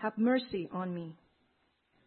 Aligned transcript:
have 0.00 0.16
mercy 0.16 0.68
on 0.72 0.94
me. 0.94 1.14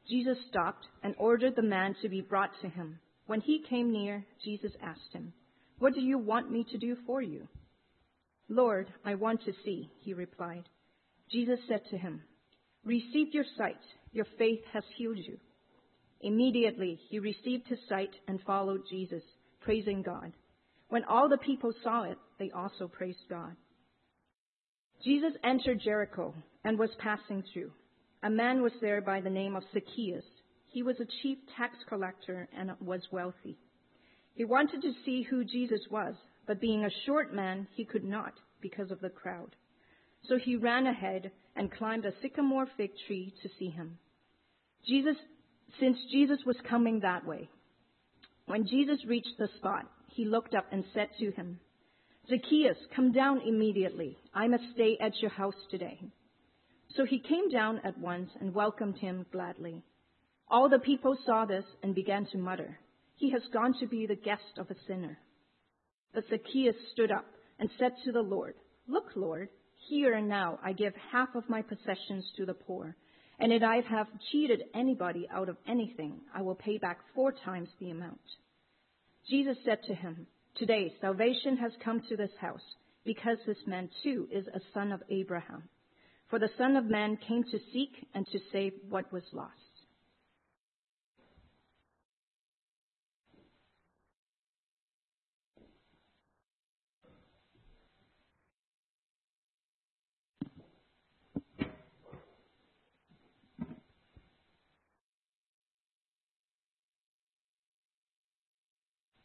Jesus 0.10 0.38
stopped 0.50 0.86
and 1.04 1.16
ordered 1.18 1.56
the 1.56 1.62
man 1.62 1.96
to 2.02 2.10
be 2.10 2.22
brought 2.22 2.52
to 2.62 2.70
him. 2.70 3.00
When 3.28 3.42
he 3.42 3.64
came 3.70 3.92
near, 3.92 4.26
Jesus 4.44 4.72
asked 4.82 5.14
him, 5.14 5.34
What 5.80 5.94
do 5.94 6.02
you 6.02 6.18
want 6.18 6.52
me 6.52 6.66
to 6.72 6.78
do 6.78 6.98
for 7.06 7.22
you? 7.22 7.48
Lord, 8.50 8.88
I 9.06 9.16
want 9.16 9.44
to 9.46 9.54
see, 9.64 9.90
he 10.02 10.14
replied. 10.14 10.64
Jesus 11.32 11.60
said 11.68 11.82
to 11.90 11.98
him, 11.98 12.22
Receive 12.84 13.34
your 13.34 13.46
sight. 13.58 13.80
Your 14.12 14.26
faith 14.38 14.60
has 14.74 14.84
healed 14.98 15.18
you. 15.18 15.38
Immediately 16.22 17.00
he 17.10 17.20
received 17.20 17.68
his 17.68 17.80
sight 17.88 18.12
and 18.28 18.40
followed 18.46 18.82
Jesus, 18.90 19.24
praising 19.62 20.02
God. 20.02 20.34
When 20.90 21.06
all 21.06 21.30
the 21.30 21.38
people 21.38 21.72
saw 21.84 22.04
it, 22.04 22.18
they 22.38 22.52
also 22.52 22.88
praised 22.88 23.24
God. 23.30 23.56
Jesus 25.04 25.32
entered 25.44 25.82
Jericho 25.82 26.34
and 26.64 26.78
was 26.78 26.90
passing 27.00 27.44
through. 27.54 27.72
A 28.24 28.30
man 28.30 28.62
was 28.62 28.74
there 28.82 29.02
by 29.02 29.20
the 29.20 29.30
name 29.30 29.56
of 29.56 29.64
Zacchaeus. 29.74 30.26
He 30.68 30.84
was 30.84 31.00
a 31.00 31.08
chief 31.22 31.40
tax 31.58 31.76
collector 31.90 32.48
and 32.56 32.72
was 32.80 33.02
wealthy. 33.12 33.58
He 34.36 34.46
wanted 34.46 34.82
to 34.84 34.94
see 35.04 35.24
who 35.24 35.44
Jesus 35.44 35.82
was, 35.90 36.16
but 36.46 36.62
being 36.62 36.86
a 36.86 37.06
short 37.06 37.34
man, 37.34 37.68
he 37.76 37.84
could 37.84 38.04
not 38.04 38.34
because 38.62 38.92
of 38.92 39.02
the 39.02 39.10
crowd. 39.10 39.56
So 40.30 40.38
he 40.38 40.56
ran 40.56 40.86
ahead 40.86 41.32
and 41.56 41.72
climbed 41.72 42.06
a 42.06 42.14
sycamore 42.22 42.68
fig 42.78 42.92
tree 43.08 43.34
to 43.42 43.50
see 43.58 43.70
him. 43.70 43.98
Jesus, 44.88 45.16
since 45.80 45.98
Jesus 46.12 46.40
was 46.46 46.58
coming 46.70 47.00
that 47.00 47.26
way, 47.26 47.50
when 48.46 48.68
Jesus 48.68 49.04
reached 49.08 49.38
the 49.40 49.50
spot, 49.58 49.86
he 50.08 50.26
looked 50.26 50.54
up 50.54 50.66
and 50.72 50.84
said 50.94 51.10
to 51.20 51.32
him, 51.32 51.60
Zacchaeus, 52.30 52.78
come 52.96 53.12
down 53.12 53.42
immediately. 53.42 54.18
I 54.34 54.48
must 54.48 54.64
stay 54.74 54.98
at 55.02 55.20
your 55.22 55.32
house 55.32 55.56
today. 55.70 56.00
So 56.96 57.06
he 57.06 57.20
came 57.20 57.50
down 57.50 57.80
at 57.84 57.98
once 57.98 58.30
and 58.40 58.54
welcomed 58.54 58.98
him 58.98 59.26
gladly. 59.32 59.84
All 60.50 60.68
the 60.68 60.80
people 60.80 61.18
saw 61.26 61.46
this 61.46 61.64
and 61.82 61.96
began 61.96 62.26
to 62.28 62.38
mutter, 62.38 62.78
He 63.16 63.32
has 63.32 63.42
gone 63.54 63.74
to 63.80 63.88
be 63.88 64.06
the 64.06 64.16
guest 64.16 64.58
of 64.58 64.70
a 64.70 64.76
sinner. 64.88 65.18
But 66.14 66.26
Zacchaeus 66.30 66.76
stood 66.92 67.12
up 67.12 67.26
and 67.60 67.70
said 67.80 67.94
to 68.04 68.12
the 68.12 68.22
Lord, 68.22 68.56
Look, 68.88 69.12
Lord, 69.16 69.48
here 69.88 70.14
and 70.14 70.28
now 70.28 70.60
I 70.64 70.74
give 70.74 70.94
half 71.12 71.30
of 71.36 71.50
my 71.50 71.62
possessions 71.62 72.30
to 72.38 72.46
the 72.46 72.54
poor. 72.54 72.96
And 73.40 73.54
if 73.54 73.64
I 73.64 73.82
have 73.90 74.08
cheated 74.32 74.64
anybody 74.76 75.28
out 75.32 75.50
of 75.50 75.58
anything, 75.68 76.20
I 76.36 76.42
will 76.42 76.56
pay 76.56 76.78
back 76.78 77.00
four 77.16 77.32
times 77.32 77.70
the 77.80 77.90
amount. 77.90 78.20
Jesus 79.30 79.58
said 79.64 79.80
to 79.88 79.96
him, 79.96 80.28
Today 80.58 80.94
salvation 81.00 81.58
has 81.58 81.72
come 81.84 82.02
to 82.10 82.18
this 82.18 82.32
house, 82.40 82.62
because 83.06 83.38
this 83.48 83.58
man 83.66 83.90
too 84.04 84.28
is 84.32 84.46
a 84.48 84.60
son 84.74 84.92
of 84.92 85.02
Abraham. 85.10 85.64
For 86.32 86.40
the 86.40 86.50
Son 86.58 86.78
of 86.78 86.86
Man 86.86 87.18
came 87.28 87.44
to 87.44 87.60
seek 87.74 88.08
and 88.14 88.26
to 88.28 88.40
save 88.54 88.72
what 88.88 89.12
was 89.12 89.24
lost. 89.34 89.52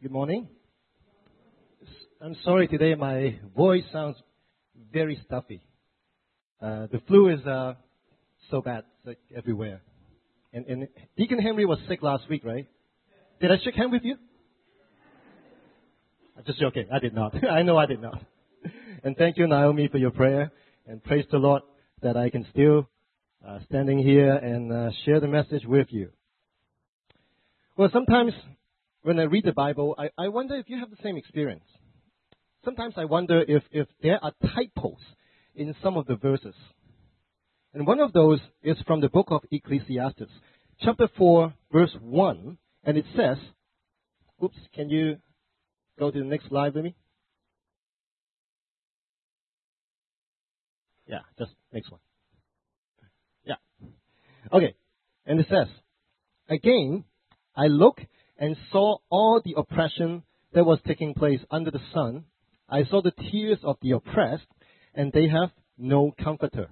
Good 0.03 0.11
morning. 0.11 0.49
I'm 2.21 2.35
sorry 2.43 2.67
today 2.67 2.97
my 2.97 3.39
voice 3.57 3.85
sounds 3.93 4.17
very 4.93 5.21
stuffy. 5.25 5.63
Uh, 6.61 6.87
the 6.91 7.01
flu 7.07 7.29
is 7.29 7.45
uh, 7.47 7.75
so 8.51 8.63
bad, 8.63 8.85
like 9.05 9.19
everywhere. 9.37 9.83
And, 10.53 10.67
and 10.67 10.89
Deacon 11.17 11.39
Henry 11.39 11.67
was 11.67 11.79
sick 11.89 12.03
last 12.03 12.29
week, 12.31 12.45
right? 12.45 12.67
Did 13.41 13.53
I 13.53 13.57
shake 13.63 13.75
hand 13.75 13.93
with 13.93 14.03
you? 14.05 14.17
I'm 16.37 16.45
just 16.45 16.59
joking. 16.59 16.87
I 16.93 16.99
did 16.99 17.15
not. 17.15 17.35
I 17.51 17.63
know 17.63 17.77
I 17.77 17.87
did 17.87 18.01
not. 18.01 18.23
And 19.05 19.17
thank 19.17 19.37
you, 19.37 19.47
Naomi, 19.47 19.89
for 19.89 19.99
your 19.99 20.11
prayer. 20.11 20.51
And 20.87 21.03
praise 21.03 21.27
the 21.31 21.39
Lord 21.39 21.63
that 22.03 22.17
I 22.17 22.31
can 22.31 22.47
still 22.51 22.89
uh, 23.47 23.59
standing 23.67 23.99
here 23.99 24.33
and 24.33 24.73
uh, 24.73 24.91
share 25.05 25.21
the 25.21 25.29
message 25.29 25.65
with 25.67 25.89
you. 25.91 26.11
Well, 27.77 27.91
sometimes 27.93 28.33
when 29.03 29.19
I 29.19 29.25
read 29.25 29.45
the 29.45 29.53
Bible, 29.53 29.95
I, 29.99 30.09
I 30.17 30.29
wonder 30.29 30.57
if 30.57 30.69
you 30.69 30.79
have 30.79 30.91
the 30.91 30.97
same 31.03 31.17
experience. 31.17 31.65
Sometimes 32.65 32.95
I 32.97 33.05
wonder 33.05 33.45
if, 33.47 33.63
if 33.71 33.87
there 34.03 34.19
are 34.23 34.33
typos 34.55 34.99
in 35.57 35.75
some 35.83 35.97
of 35.97 36.07
the 36.07 36.17
verses. 36.17 36.55
And 37.75 37.87
one 37.87 38.01
of 38.01 38.13
those 38.13 38.41
is 38.63 38.77
from 38.87 39.01
the 39.01 39.09
book 39.09 39.27
of 39.31 39.43
Ecclesiastes, 39.51 40.31
chapter 40.81 41.09
4, 41.19 41.55
verse 41.73 41.97
1, 42.01 42.59
and 42.85 42.97
it 42.97 43.05
says, 43.17 43.39
oops, 44.43 44.57
can 44.75 44.89
you 44.89 45.17
go 45.99 46.11
to 46.11 46.19
the 46.19 46.25
next 46.25 46.49
slide 46.49 46.75
with 46.75 46.85
me? 46.85 46.95
Yeah, 51.07 51.21
just 51.39 51.53
next 51.73 51.91
one. 51.91 52.01
Yeah. 53.45 53.55
Okay. 54.53 54.75
And 55.25 55.41
it 55.41 55.47
says, 55.49 55.69
Again, 56.49 57.05
I 57.57 57.67
look 57.67 58.01
and 58.39 58.57
saw 58.71 58.99
all 59.11 59.41
the 59.45 59.55
oppression 59.57 60.23
that 60.53 60.65
was 60.65 60.79
taking 60.87 61.15
place 61.15 61.41
under 61.51 61.71
the 61.71 61.81
sun. 61.93 62.25
I 62.69 62.85
saw 62.85 63.03
the 63.03 63.13
tears 63.31 63.59
of 63.63 63.77
the 63.83 63.93
oppressed, 63.93 64.47
and 64.97 65.13
they 65.13 65.29
have 65.29 65.51
no 65.79 66.13
comforter. 66.23 66.69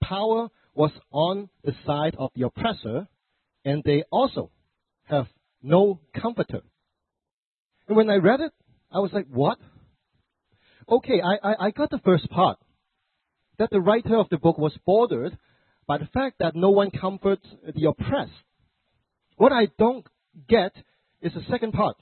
Power 0.00 0.48
was 0.74 0.92
on 1.10 1.48
the 1.64 1.72
side 1.84 2.14
of 2.18 2.30
the 2.36 2.46
oppressor, 2.46 3.08
and 3.64 3.82
they 3.82 4.04
also 4.12 4.50
have 5.04 5.26
no 5.62 6.00
comforter. 6.20 6.60
And 7.88 7.96
when 7.96 8.10
I 8.10 8.16
read 8.16 8.40
it, 8.40 8.52
I 8.92 9.00
was 9.00 9.10
like, 9.12 9.26
what? 9.26 9.58
Okay, 10.88 11.20
I, 11.20 11.48
I, 11.48 11.66
I 11.66 11.70
got 11.70 11.90
the 11.90 12.00
first 12.04 12.30
part. 12.30 12.58
That 13.58 13.70
the 13.70 13.80
writer 13.80 14.16
of 14.16 14.28
the 14.28 14.36
book 14.36 14.58
was 14.58 14.76
bothered 14.86 15.36
by 15.86 15.98
the 15.98 16.08
fact 16.12 16.36
that 16.40 16.54
no 16.54 16.70
one 16.70 16.90
comforts 16.90 17.46
the 17.74 17.88
oppressed. 17.88 18.32
What 19.38 19.52
I 19.52 19.68
don't 19.78 20.06
get 20.48 20.72
is 21.22 21.32
the 21.32 21.42
second 21.50 21.72
part 21.72 21.96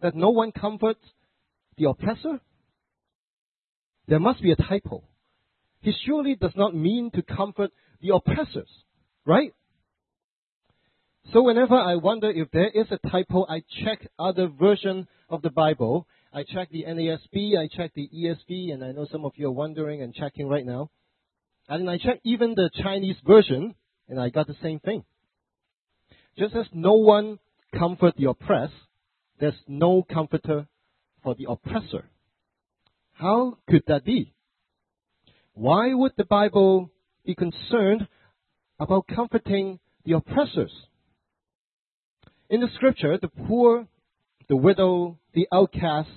that 0.00 0.14
no 0.14 0.30
one 0.30 0.52
comforts 0.52 1.00
the 1.76 1.88
oppressor. 1.88 2.40
There 4.08 4.20
must 4.20 4.42
be 4.42 4.52
a 4.52 4.56
typo. 4.56 5.04
He 5.80 5.92
surely 6.04 6.34
does 6.34 6.54
not 6.56 6.74
mean 6.74 7.10
to 7.12 7.22
comfort 7.22 7.70
the 8.00 8.14
oppressors, 8.14 8.70
right? 9.24 9.52
So 11.32 11.42
whenever 11.42 11.74
I 11.74 11.96
wonder 11.96 12.30
if 12.30 12.50
there 12.52 12.68
is 12.68 12.86
a 12.90 13.08
typo, 13.08 13.46
I 13.48 13.62
check 13.84 14.06
other 14.18 14.48
version 14.48 15.08
of 15.28 15.42
the 15.42 15.50
Bible. 15.50 16.06
I 16.32 16.44
check 16.44 16.70
the 16.70 16.84
NASB, 16.84 17.58
I 17.58 17.68
check 17.74 17.92
the 17.94 18.08
ESV, 18.14 18.72
and 18.72 18.84
I 18.84 18.92
know 18.92 19.06
some 19.10 19.24
of 19.24 19.32
you 19.36 19.48
are 19.48 19.52
wondering 19.52 20.02
and 20.02 20.14
checking 20.14 20.48
right 20.48 20.64
now. 20.64 20.90
And 21.68 21.90
I 21.90 21.98
check 21.98 22.20
even 22.24 22.54
the 22.54 22.70
Chinese 22.82 23.16
version, 23.26 23.74
and 24.08 24.20
I 24.20 24.28
got 24.28 24.46
the 24.46 24.56
same 24.62 24.78
thing. 24.78 25.04
Just 26.38 26.54
as 26.54 26.66
no 26.72 26.94
one 26.94 27.38
comfort 27.76 28.14
the 28.16 28.28
oppressed, 28.28 28.74
there's 29.40 29.54
no 29.66 30.02
comforter 30.02 30.68
for 31.22 31.34
the 31.34 31.46
oppressor. 31.48 32.08
How 33.18 33.56
could 33.68 33.82
that 33.86 34.04
be? 34.04 34.34
Why 35.54 35.94
would 35.94 36.12
the 36.16 36.24
Bible 36.24 36.90
be 37.24 37.34
concerned 37.34 38.08
about 38.78 39.06
comforting 39.06 39.78
the 40.04 40.12
oppressors? 40.12 40.72
In 42.50 42.60
the 42.60 42.68
scripture, 42.74 43.16
the 43.20 43.28
poor, 43.28 43.88
the 44.48 44.56
widow, 44.56 45.18
the 45.32 45.48
outcast, 45.52 46.10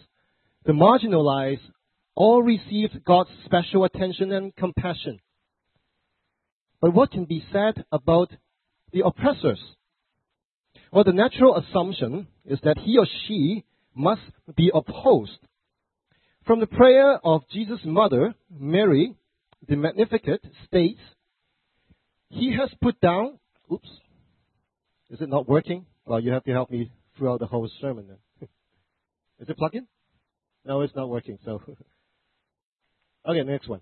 the 0.65 0.73
marginalized 0.73 1.71
all 2.15 2.43
received 2.43 3.05
God's 3.05 3.29
special 3.45 3.85
attention 3.85 4.33
and 4.33 4.53
compassion. 4.55 5.19
But 6.81 6.93
what 6.93 7.11
can 7.11 7.23
be 7.23 7.43
said 7.51 7.85
about 7.93 8.31
the 8.91 9.05
oppressors? 9.05 9.59
Well, 10.91 11.05
the 11.05 11.13
natural 11.13 11.55
assumption 11.55 12.27
is 12.45 12.59
that 12.63 12.77
he 12.79 12.97
or 12.97 13.07
she 13.25 13.63
must 13.95 14.21
be 14.55 14.69
opposed. 14.73 15.39
From 16.45 16.59
the 16.59 16.67
prayer 16.67 17.19
of 17.23 17.41
Jesus' 17.51 17.81
mother, 17.83 18.33
Mary, 18.49 19.13
the 19.67 19.75
Magnificat 19.75 20.41
states, 20.65 20.99
He 22.29 22.55
has 22.59 22.69
put 22.81 22.99
down, 23.01 23.39
oops, 23.71 23.89
is 25.09 25.21
it 25.21 25.29
not 25.29 25.47
working? 25.47 25.85
Well, 26.05 26.19
you 26.19 26.31
have 26.31 26.43
to 26.45 26.51
help 26.51 26.71
me 26.71 26.91
throughout 27.17 27.39
the 27.39 27.45
whole 27.45 27.69
sermon 27.81 28.07
then. 28.07 28.49
is 29.39 29.49
it 29.49 29.57
plugged 29.57 29.75
in? 29.75 29.87
No, 30.65 30.81
it's 30.81 30.95
not 30.95 31.09
working, 31.09 31.37
so. 31.45 31.61
okay, 33.27 33.43
next 33.43 33.67
one. 33.67 33.81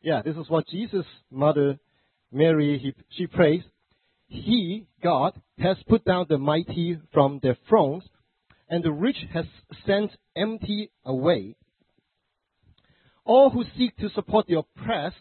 Yeah, 0.00 0.22
this 0.22 0.36
is 0.36 0.48
what 0.48 0.68
Jesus' 0.68 1.04
mother 1.30 1.78
Mary, 2.32 2.78
he, 2.78 2.94
she 3.16 3.26
prays, 3.26 3.62
He, 4.26 4.86
God, 5.02 5.40
has 5.58 5.76
put 5.88 6.04
down 6.04 6.26
the 6.28 6.38
mighty 6.38 6.98
from 7.12 7.40
their 7.42 7.56
thrones, 7.68 8.04
and 8.68 8.84
the 8.84 8.92
rich 8.92 9.16
has 9.32 9.46
sent 9.86 10.10
empty 10.36 10.90
away. 11.04 11.56
all 13.28 13.50
who 13.50 13.62
seek 13.76 13.94
to 13.98 14.08
support 14.08 14.46
the 14.46 14.58
oppressed 14.58 15.16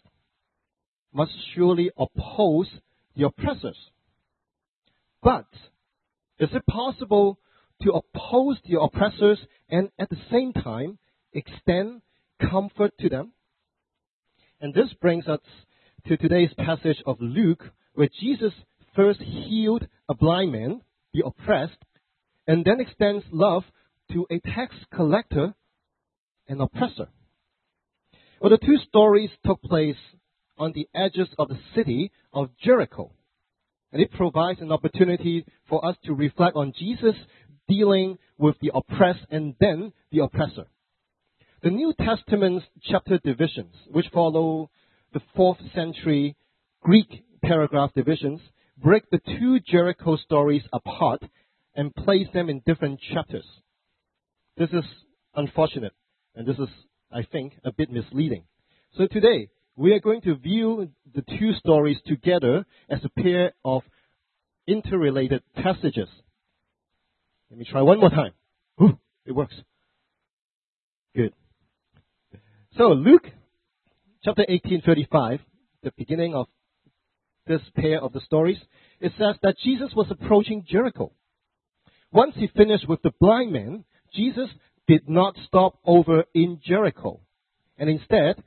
must 1.14 1.32
surely 1.54 1.92
oppose 1.98 2.70
the 3.16 3.26
oppressors. 3.26 3.78
But 5.22 5.48
is 6.40 6.50
it 6.54 6.66
possible 6.68 7.38
to 7.82 7.92
oppose 7.92 8.58
the 8.66 8.80
oppressors 8.80 9.40
and 9.70 9.90
at 10.00 10.10
the 10.10 10.18
same 10.32 10.54
time 10.54 10.98
extend 11.34 12.02
comfort 12.50 12.94
to 13.00 13.10
them? 13.10 13.34
And 14.62 14.74
this 14.74 14.94
brings 15.02 15.28
us 15.28 15.42
to 16.08 16.16
today's 16.16 16.54
passage 16.58 17.04
of 17.06 17.18
Luke, 17.20 17.64
where 17.94 18.10
Jesus 18.22 18.54
first 18.96 19.20
healed 19.20 19.86
a 20.08 20.16
blind 20.16 20.54
man, 20.54 20.82
the 21.14 21.26
oppressed, 21.26 21.78
and 22.48 22.64
then 22.64 22.80
extends 22.80 23.26
love 23.32 23.64
to 24.14 24.26
a 24.32 24.40
tax 24.40 24.74
collector, 24.94 25.54
an 26.48 26.62
oppressor. 26.62 27.10
Well, 28.40 28.52
the 28.52 28.58
two 28.58 28.78
stories 28.88 29.30
took 29.46 29.62
place 29.62 29.98
on 30.58 30.72
the 30.74 30.88
edges 30.96 31.28
of 31.38 31.50
the 31.50 31.60
city 31.76 32.12
of 32.34 32.50
Jericho. 32.64 33.12
And 33.92 34.02
it 34.02 34.12
provides 34.12 34.62
an 34.62 34.72
opportunity 34.72 35.46
for 35.70 35.86
us 35.86 35.96
to 36.06 36.14
reflect 36.14 36.56
on 36.56 36.74
Jesus 36.78 37.16
dealing 37.68 38.18
with 38.38 38.56
the 38.62 38.72
oppressed 38.74 39.26
and 39.30 39.56
then 39.60 39.92
the 40.12 40.20
oppressor. 40.20 40.68
The 41.64 41.70
New 41.70 41.94
Testament's 41.94 42.66
chapter 42.84 43.18
divisions, 43.18 43.74
which 43.90 44.06
follow 44.14 44.70
the 45.14 45.22
fourth 45.36 45.58
century 45.74 46.36
Greek 46.82 47.26
paragraph 47.42 47.92
divisions, 47.96 48.40
break 48.78 49.10
the 49.10 49.20
two 49.40 49.60
Jericho 49.60 50.18
stories 50.18 50.64
apart 50.72 51.24
and 51.78 51.96
place 51.96 52.28
them 52.34 52.50
in 52.50 52.62
different 52.66 53.00
chapters. 53.14 53.46
This 54.58 54.70
is 54.72 54.84
unfortunate, 55.36 55.94
and 56.36 56.46
this 56.46 56.58
is, 56.58 56.68
I 57.12 57.22
think, 57.32 57.54
a 57.64 57.72
bit 57.72 57.92
misleading. 57.92 58.44
So 58.98 59.08
today, 59.08 59.50
we 59.76 59.94
are 59.94 60.00
going 60.00 60.22
to 60.22 60.36
view 60.36 60.90
the 61.14 61.22
two 61.22 61.54
stories 61.54 61.98
together 62.08 62.66
as 62.90 63.00
a 63.06 63.22
pair 63.22 63.54
of 63.64 63.84
interrelated 64.68 65.44
passages. 65.56 66.10
Let 67.52 67.60
me 67.60 67.66
try 67.70 67.84
one 67.84 68.00
more 68.00 68.10
time. 68.10 68.32
Ooh, 68.82 68.98
it 69.26 69.34
works. 69.34 69.56
Good. 71.16 71.34
So 72.76 72.90
Luke 72.90 73.28
chapter 74.24 74.46
18:35, 74.50 75.40
the 75.84 75.92
beginning 75.96 76.34
of 76.34 76.48
this 77.46 77.62
pair 77.76 78.02
of 78.02 78.14
the 78.14 78.20
stories, 78.22 78.58
it 79.00 79.14
says 79.18 79.36
that 79.44 79.56
Jesus 79.64 79.94
was 79.96 80.08
approaching 80.10 80.66
Jericho. 80.68 81.12
Once 82.18 82.34
he 82.36 82.48
finished 82.58 82.90
with 82.90 83.00
the 83.04 83.14
blind 83.22 83.52
man, 83.52 83.84
Jesus 84.12 84.50
did 84.88 85.08
not 85.08 85.36
stop 85.46 85.78
over 85.86 86.24
in 86.34 86.60
Jericho. 86.66 87.20
And 87.78 87.92
instead, 87.92 88.44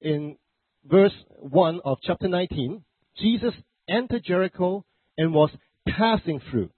in 0.00 0.36
verse 0.84 1.14
1 1.38 1.80
of 1.84 1.98
chapter 2.02 2.26
19, 2.26 2.82
Jesus 3.20 3.54
entered 3.88 4.24
Jericho 4.24 4.84
and 5.16 5.32
was 5.32 5.50
passing 5.96 6.40
through. 6.50 6.70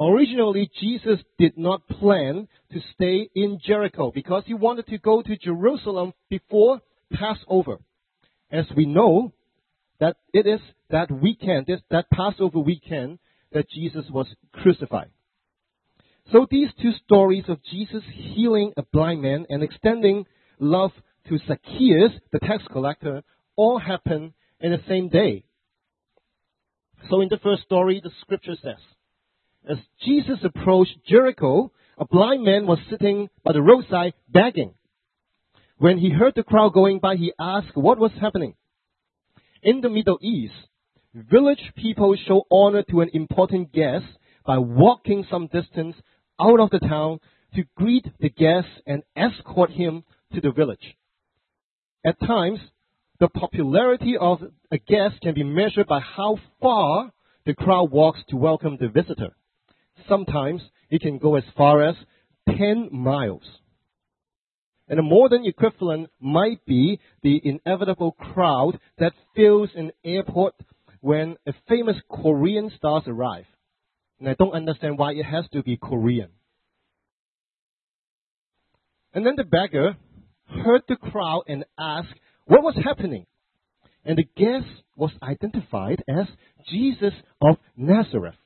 Originally, 0.00 0.68
Jesus 0.80 1.20
did 1.38 1.56
not 1.56 1.86
plan 1.86 2.48
to 2.72 2.80
stay 2.94 3.30
in 3.36 3.60
Jericho 3.64 4.10
because 4.12 4.42
he 4.46 4.54
wanted 4.54 4.88
to 4.88 4.98
go 4.98 5.22
to 5.22 5.36
Jerusalem 5.36 6.12
before 6.28 6.80
Passover. 7.12 7.78
As 8.50 8.64
we 8.76 8.84
know, 8.84 9.32
that 10.00 10.16
it 10.32 10.48
is 10.48 10.60
that 10.90 11.08
weekend, 11.08 11.68
that 11.90 12.10
Passover 12.10 12.58
weekend, 12.58 13.20
that 13.52 13.70
Jesus 13.70 14.04
was 14.10 14.26
crucified. 14.52 15.10
So 16.32 16.46
these 16.50 16.68
two 16.80 16.92
stories 17.04 17.44
of 17.48 17.62
Jesus 17.64 18.02
healing 18.12 18.72
a 18.76 18.82
blind 18.92 19.22
man 19.22 19.46
and 19.48 19.62
extending 19.62 20.26
love 20.58 20.92
to 21.28 21.38
Zacchaeus, 21.38 22.12
the 22.32 22.38
tax 22.38 22.62
collector, 22.70 23.22
all 23.56 23.78
happen 23.78 24.34
in 24.60 24.72
the 24.72 24.80
same 24.88 25.08
day. 25.08 25.44
So 27.08 27.20
in 27.20 27.28
the 27.28 27.38
first 27.38 27.62
story, 27.62 28.00
the 28.02 28.10
scripture 28.20 28.56
says, 28.62 28.78
as 29.68 29.78
Jesus 30.04 30.38
approached 30.42 30.96
Jericho, 31.06 31.72
a 31.98 32.06
blind 32.06 32.44
man 32.44 32.66
was 32.66 32.78
sitting 32.88 33.28
by 33.44 33.52
the 33.52 33.62
roadside 33.62 34.14
begging. 34.28 34.74
When 35.76 35.98
he 35.98 36.10
heard 36.10 36.34
the 36.34 36.42
crowd 36.42 36.72
going 36.72 36.98
by, 36.98 37.16
he 37.16 37.32
asked 37.38 37.76
what 37.76 37.98
was 37.98 38.12
happening. 38.20 38.54
In 39.62 39.80
the 39.80 39.90
Middle 39.90 40.18
East, 40.22 40.54
village 41.14 41.72
people 41.76 42.16
show 42.26 42.46
honor 42.50 42.82
to 42.90 43.00
an 43.00 43.10
important 43.12 43.72
guest 43.72 44.06
by 44.46 44.58
walking 44.58 45.26
some 45.30 45.48
distance 45.48 45.96
out 46.40 46.60
of 46.60 46.70
the 46.70 46.78
town 46.78 47.20
to 47.54 47.64
greet 47.76 48.06
the 48.20 48.30
guest 48.30 48.68
and 48.86 49.02
escort 49.16 49.70
him 49.70 50.04
to 50.34 50.40
the 50.40 50.52
village. 50.52 50.96
At 52.04 52.20
times, 52.20 52.60
the 53.18 53.28
popularity 53.28 54.16
of 54.18 54.38
a 54.70 54.78
guest 54.78 55.20
can 55.22 55.34
be 55.34 55.42
measured 55.42 55.86
by 55.86 56.00
how 56.00 56.38
far 56.60 57.12
the 57.44 57.54
crowd 57.54 57.90
walks 57.90 58.20
to 58.28 58.36
welcome 58.36 58.78
the 58.80 58.88
visitor. 58.88 59.36
Sometimes 60.08 60.62
it 60.88 61.02
can 61.02 61.18
go 61.18 61.36
as 61.36 61.44
far 61.56 61.82
as 61.82 61.96
10 62.48 62.88
miles. 62.92 63.42
And 64.88 64.98
a 64.98 65.02
modern 65.02 65.44
equivalent 65.44 66.08
might 66.20 66.64
be 66.64 66.98
the 67.22 67.40
inevitable 67.44 68.12
crowd 68.12 68.78
that 68.98 69.12
fills 69.36 69.70
an 69.76 69.92
airport 70.04 70.54
when 71.00 71.36
a 71.46 71.52
famous 71.68 71.96
Korean 72.08 72.70
stars 72.76 73.04
arrive. 73.06 73.46
And 74.18 74.28
I 74.28 74.34
don't 74.34 74.52
understand 74.52 74.98
why 74.98 75.12
it 75.12 75.24
has 75.24 75.46
to 75.52 75.62
be 75.62 75.76
Korean. 75.76 76.28
And 79.14 79.24
then 79.24 79.34
the 79.36 79.44
beggar 79.44 79.96
heard 80.46 80.82
the 80.88 80.96
crowd 80.96 81.44
and 81.48 81.64
asked 81.78 82.14
what 82.44 82.62
was 82.62 82.76
happening. 82.84 83.26
And 84.04 84.18
the 84.18 84.28
guest 84.36 84.66
was 84.96 85.10
identified 85.22 86.02
as 86.08 86.26
Jesus 86.70 87.14
of 87.40 87.56
Nazareth. 87.76 88.36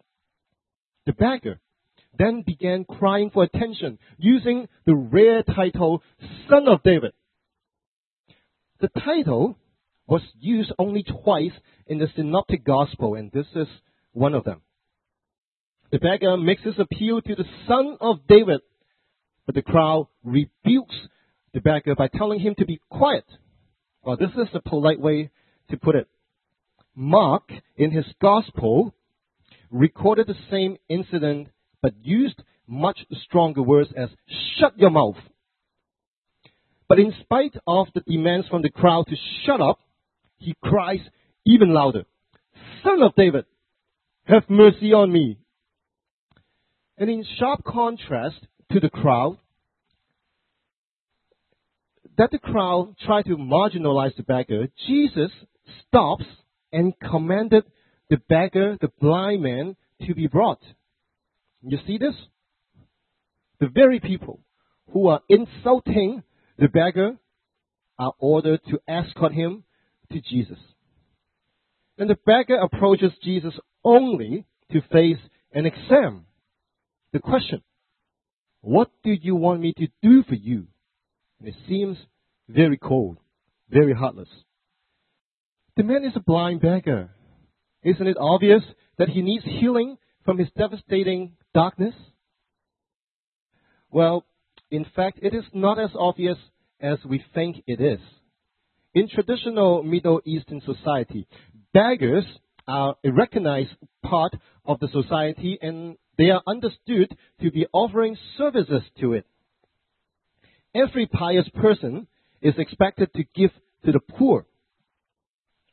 The 1.06 1.12
beggar 1.12 1.60
then 2.18 2.44
began 2.46 2.84
crying 2.84 3.30
for 3.30 3.42
attention 3.42 3.98
using 4.18 4.68
the 4.86 4.94
rare 4.94 5.42
title 5.42 6.02
Son 6.48 6.68
of 6.68 6.82
David. 6.82 7.12
The 8.80 8.88
title 9.00 9.56
was 10.06 10.22
used 10.38 10.72
only 10.78 11.02
twice 11.02 11.52
in 11.86 11.98
the 11.98 12.08
Synoptic 12.14 12.64
Gospel, 12.64 13.14
and 13.14 13.30
this 13.32 13.46
is 13.54 13.68
one 14.12 14.34
of 14.34 14.44
them. 14.44 14.60
The 15.90 15.98
beggar 15.98 16.36
makes 16.36 16.62
his 16.62 16.78
appeal 16.78 17.20
to 17.22 17.34
the 17.34 17.44
Son 17.66 17.96
of 18.00 18.26
David, 18.28 18.60
but 19.46 19.54
the 19.54 19.62
crowd 19.62 20.08
rebukes 20.22 20.94
the 21.52 21.60
beggar 21.60 21.94
by 21.94 22.08
telling 22.08 22.40
him 22.40 22.54
to 22.58 22.66
be 22.66 22.80
quiet. 22.90 23.24
Well, 24.02 24.16
this 24.16 24.30
is 24.30 24.48
a 24.54 24.60
polite 24.60 25.00
way 25.00 25.30
to 25.70 25.76
put 25.76 25.94
it. 25.94 26.08
Mark, 26.94 27.50
in 27.76 27.90
his 27.90 28.04
Gospel, 28.20 28.94
recorded 29.70 30.26
the 30.26 30.34
same 30.50 30.76
incident 30.88 31.48
but 31.82 31.94
used 32.02 32.42
much 32.66 32.98
stronger 33.24 33.62
words 33.62 33.90
as 33.96 34.08
shut 34.58 34.78
your 34.78 34.90
mouth. 34.90 35.16
But 36.88 36.98
in 36.98 37.12
spite 37.20 37.54
of 37.66 37.88
the 37.94 38.00
demands 38.00 38.46
from 38.48 38.62
the 38.62 38.70
crowd 38.70 39.06
to 39.08 39.16
shut 39.44 39.60
up, 39.60 39.80
he 40.44 40.54
cries 40.62 41.00
even 41.46 41.72
louder, 41.72 42.04
Son 42.82 43.02
of 43.02 43.14
David, 43.16 43.44
have 44.24 44.44
mercy 44.48 44.92
on 44.92 45.12
me. 45.12 45.38
And 46.96 47.10
in 47.10 47.24
sharp 47.38 47.64
contrast 47.64 48.36
to 48.72 48.80
the 48.80 48.90
crowd, 48.90 49.38
that 52.16 52.30
the 52.30 52.38
crowd 52.38 52.94
tried 53.04 53.24
to 53.24 53.36
marginalize 53.36 54.16
the 54.16 54.22
beggar, 54.22 54.68
Jesus 54.86 55.30
stops 55.86 56.24
and 56.72 56.94
commanded 56.98 57.64
the 58.10 58.18
beggar, 58.28 58.76
the 58.80 58.90
blind 59.00 59.42
man, 59.42 59.76
to 60.06 60.14
be 60.14 60.26
brought. 60.26 60.60
You 61.62 61.78
see 61.86 61.98
this? 61.98 62.14
The 63.60 63.68
very 63.68 63.98
people 63.98 64.40
who 64.92 65.08
are 65.08 65.20
insulting 65.28 66.22
the 66.58 66.68
beggar 66.68 67.16
are 67.98 68.12
ordered 68.18 68.60
to 68.68 68.80
escort 68.86 69.32
him 69.32 69.64
to 70.14 70.20
Jesus. 70.20 70.58
And 71.98 72.08
the 72.08 72.18
beggar 72.26 72.56
approaches 72.56 73.12
Jesus 73.22 73.54
only 73.84 74.46
to 74.72 74.80
face 74.92 75.18
an 75.52 75.66
exam. 75.66 76.26
The 77.12 77.20
question, 77.20 77.62
what 78.60 78.90
do 79.04 79.12
you 79.12 79.36
want 79.36 79.60
me 79.60 79.74
to 79.74 79.88
do 80.02 80.24
for 80.26 80.34
you? 80.34 80.66
And 81.38 81.48
it 81.48 81.54
seems 81.68 81.96
very 82.48 82.76
cold, 82.78 83.18
very 83.68 83.92
heartless. 83.92 84.28
The 85.76 85.84
man 85.84 86.04
is 86.04 86.12
a 86.16 86.20
blind 86.20 86.60
beggar. 86.60 87.10
Isn't 87.82 88.06
it 88.06 88.16
obvious 88.18 88.62
that 88.98 89.10
he 89.10 89.22
needs 89.22 89.44
healing 89.44 89.96
from 90.24 90.38
his 90.38 90.48
devastating 90.56 91.36
darkness? 91.52 91.94
Well, 93.90 94.24
in 94.70 94.86
fact, 94.96 95.18
it 95.22 95.34
is 95.34 95.44
not 95.52 95.78
as 95.78 95.90
obvious 95.94 96.38
as 96.80 96.98
we 97.04 97.24
think 97.34 97.62
it 97.66 97.80
is. 97.80 98.00
In 98.94 99.08
traditional 99.08 99.82
Middle 99.82 100.20
Eastern 100.24 100.60
society, 100.60 101.26
beggars 101.72 102.24
are 102.68 102.94
a 103.04 103.10
recognized 103.10 103.74
part 104.04 104.34
of 104.64 104.78
the 104.80 104.88
society 104.88 105.58
and 105.60 105.96
they 106.16 106.30
are 106.30 106.42
understood 106.46 107.16
to 107.40 107.50
be 107.50 107.66
offering 107.72 108.16
services 108.38 108.82
to 109.00 109.14
it. 109.14 109.26
every 110.74 111.06
pious 111.06 111.48
person 111.54 112.06
is 112.42 112.54
expected 112.58 113.12
to 113.14 113.24
give 113.34 113.50
to 113.84 113.92
the 113.92 114.00
poor. 114.00 114.46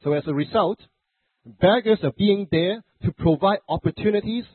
So 0.04 0.14
as 0.14 0.24
a 0.28 0.34
result, 0.34 0.80
beggars 1.46 2.00
are 2.04 2.14
being 2.18 2.48
there 2.52 2.84
to 3.04 3.12
provide 3.12 3.60
opportunities 3.68 4.46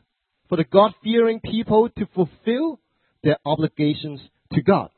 for 0.49 0.57
the 0.57 0.65
God-fearing 0.65 1.41
people 1.41 1.89
to 1.99 2.07
fulfill 2.15 2.81
their 3.23 3.39
obligations 3.45 4.21
to 4.53 4.63
God. 4.63 4.91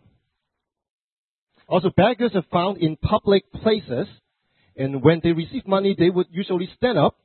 Also, 1.68 1.90
beggars 1.94 2.32
are 2.34 2.44
found 2.50 2.78
in 2.78 2.96
public 2.96 3.52
places, 3.52 4.06
and 4.76 5.02
when 5.02 5.20
they 5.22 5.32
receive 5.32 5.66
money, 5.66 5.94
they 5.96 6.08
would 6.08 6.26
usually 6.30 6.68
stand 6.76 6.98
up 6.98 7.16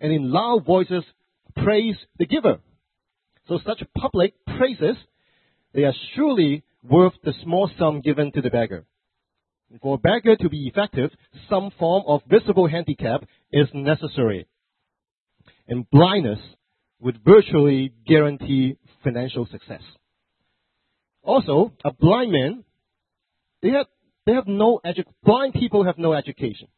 and 0.00 0.12
in 0.12 0.30
loud 0.30 0.64
voices 0.64 1.04
praise 1.56 1.96
the 2.18 2.26
giver. 2.26 2.58
So 3.48 3.58
such 3.66 3.82
public 3.96 4.34
praises, 4.46 4.96
they 5.72 5.82
are 5.82 5.94
surely 6.14 6.62
worth 6.82 7.14
the 7.22 7.34
small 7.42 7.70
sum 7.78 8.00
given 8.00 8.32
to 8.32 8.40
the 8.40 8.50
beggar. 8.50 8.84
For 9.82 9.96
a 9.96 9.98
beggar 9.98 10.36
to 10.36 10.48
be 10.48 10.68
effective, 10.68 11.10
some 11.50 11.70
form 11.78 12.04
of 12.06 12.22
visible 12.28 12.68
handicap 12.68 13.24
is 13.50 13.66
necessary. 13.72 14.46
And 15.66 15.88
blindness 15.90 16.38
would 17.00 17.20
virtually 17.24 17.92
guarantee 18.06 18.76
financial 19.02 19.46
success. 19.50 19.82
Also, 21.22 21.72
a 21.84 21.92
blind 21.92 22.30
man, 22.30 22.64
they 23.64 23.70
have, 23.70 23.86
they 24.26 24.34
have 24.34 24.46
no 24.46 24.78
edu- 24.84 25.10
blind 25.24 25.54
people 25.54 25.86
have 25.86 25.96
no 25.96 26.12
education. 26.12 26.68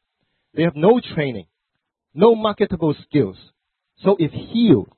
They 0.54 0.62
have 0.62 0.76
no 0.76 1.00
training, 1.14 1.46
no 2.14 2.36
marketable 2.36 2.94
skills. 3.02 3.36
So 4.04 4.16
if 4.20 4.30
healed, 4.30 4.88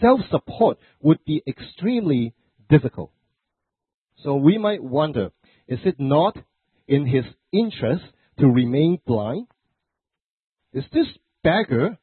self-support 0.00 0.78
would 1.02 1.18
be 1.26 1.42
extremely 1.48 2.32
difficult. 2.70 3.10
So 4.22 4.36
we 4.36 4.56
might 4.56 4.82
wonder, 4.82 5.32
is 5.66 5.80
it 5.84 5.96
not 5.98 6.38
in 6.86 7.06
his 7.06 7.24
interest 7.52 8.04
to 8.38 8.46
remain 8.46 9.00
blind? 9.04 9.48
Is 10.72 10.84
this 10.92 11.08
beggar 11.42 11.98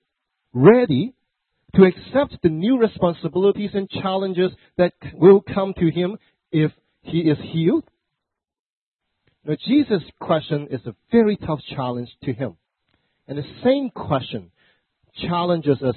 ready 0.53 1.13
to 1.75 1.83
accept 1.83 2.41
the 2.43 2.49
new 2.49 2.77
responsibilities 2.77 3.71
and 3.73 3.89
challenges 3.89 4.51
that 4.77 4.91
will 5.13 5.41
come 5.41 5.73
to 5.79 5.89
him 5.89 6.17
if 6.51 6.71
he 7.03 7.19
is 7.19 7.37
healed? 7.53 7.85
Now, 9.45 9.55
Jesus' 9.65 10.03
question 10.19 10.67
is 10.69 10.81
a 10.85 10.95
very 11.11 11.37
tough 11.37 11.59
challenge 11.75 12.09
to 12.23 12.33
him. 12.33 12.57
And 13.27 13.37
the 13.37 13.45
same 13.63 13.89
question 13.89 14.51
challenges 15.27 15.81
us 15.81 15.95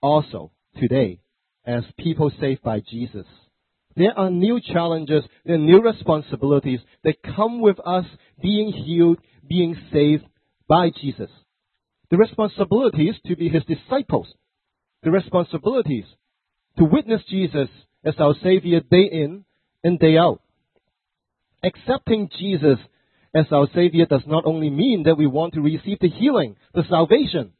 also 0.00 0.52
today 0.78 1.20
as 1.66 1.82
people 1.98 2.30
saved 2.40 2.62
by 2.62 2.80
Jesus. 2.80 3.26
There 3.96 4.16
are 4.16 4.30
new 4.30 4.60
challenges, 4.60 5.24
there 5.44 5.54
are 5.54 5.58
new 5.58 5.80
responsibilities 5.80 6.80
that 7.04 7.22
come 7.22 7.60
with 7.60 7.78
us 7.84 8.04
being 8.42 8.72
healed, 8.72 9.18
being 9.48 9.76
saved 9.92 10.24
by 10.68 10.90
Jesus. 11.00 11.30
The 12.10 12.16
responsibilities 12.16 13.14
to 13.26 13.36
be 13.36 13.48
his 13.48 13.64
disciples. 13.64 14.28
The 15.02 15.10
responsibilities 15.10 16.04
to 16.78 16.84
witness 16.84 17.22
Jesus 17.28 17.68
as 18.04 18.14
our 18.18 18.34
Savior 18.42 18.80
day 18.80 19.08
in 19.10 19.44
and 19.82 19.98
day 19.98 20.16
out. 20.16 20.40
Accepting 21.64 22.28
Jesus 22.38 22.78
as 23.34 23.46
our 23.50 23.66
Savior 23.74 24.06
does 24.06 24.22
not 24.26 24.44
only 24.44 24.70
mean 24.70 25.04
that 25.04 25.16
we 25.16 25.26
want 25.26 25.54
to 25.54 25.60
receive 25.60 25.98
the 26.00 26.10
healing, 26.10 26.56
the 26.74 26.84
salvation, 26.88 27.52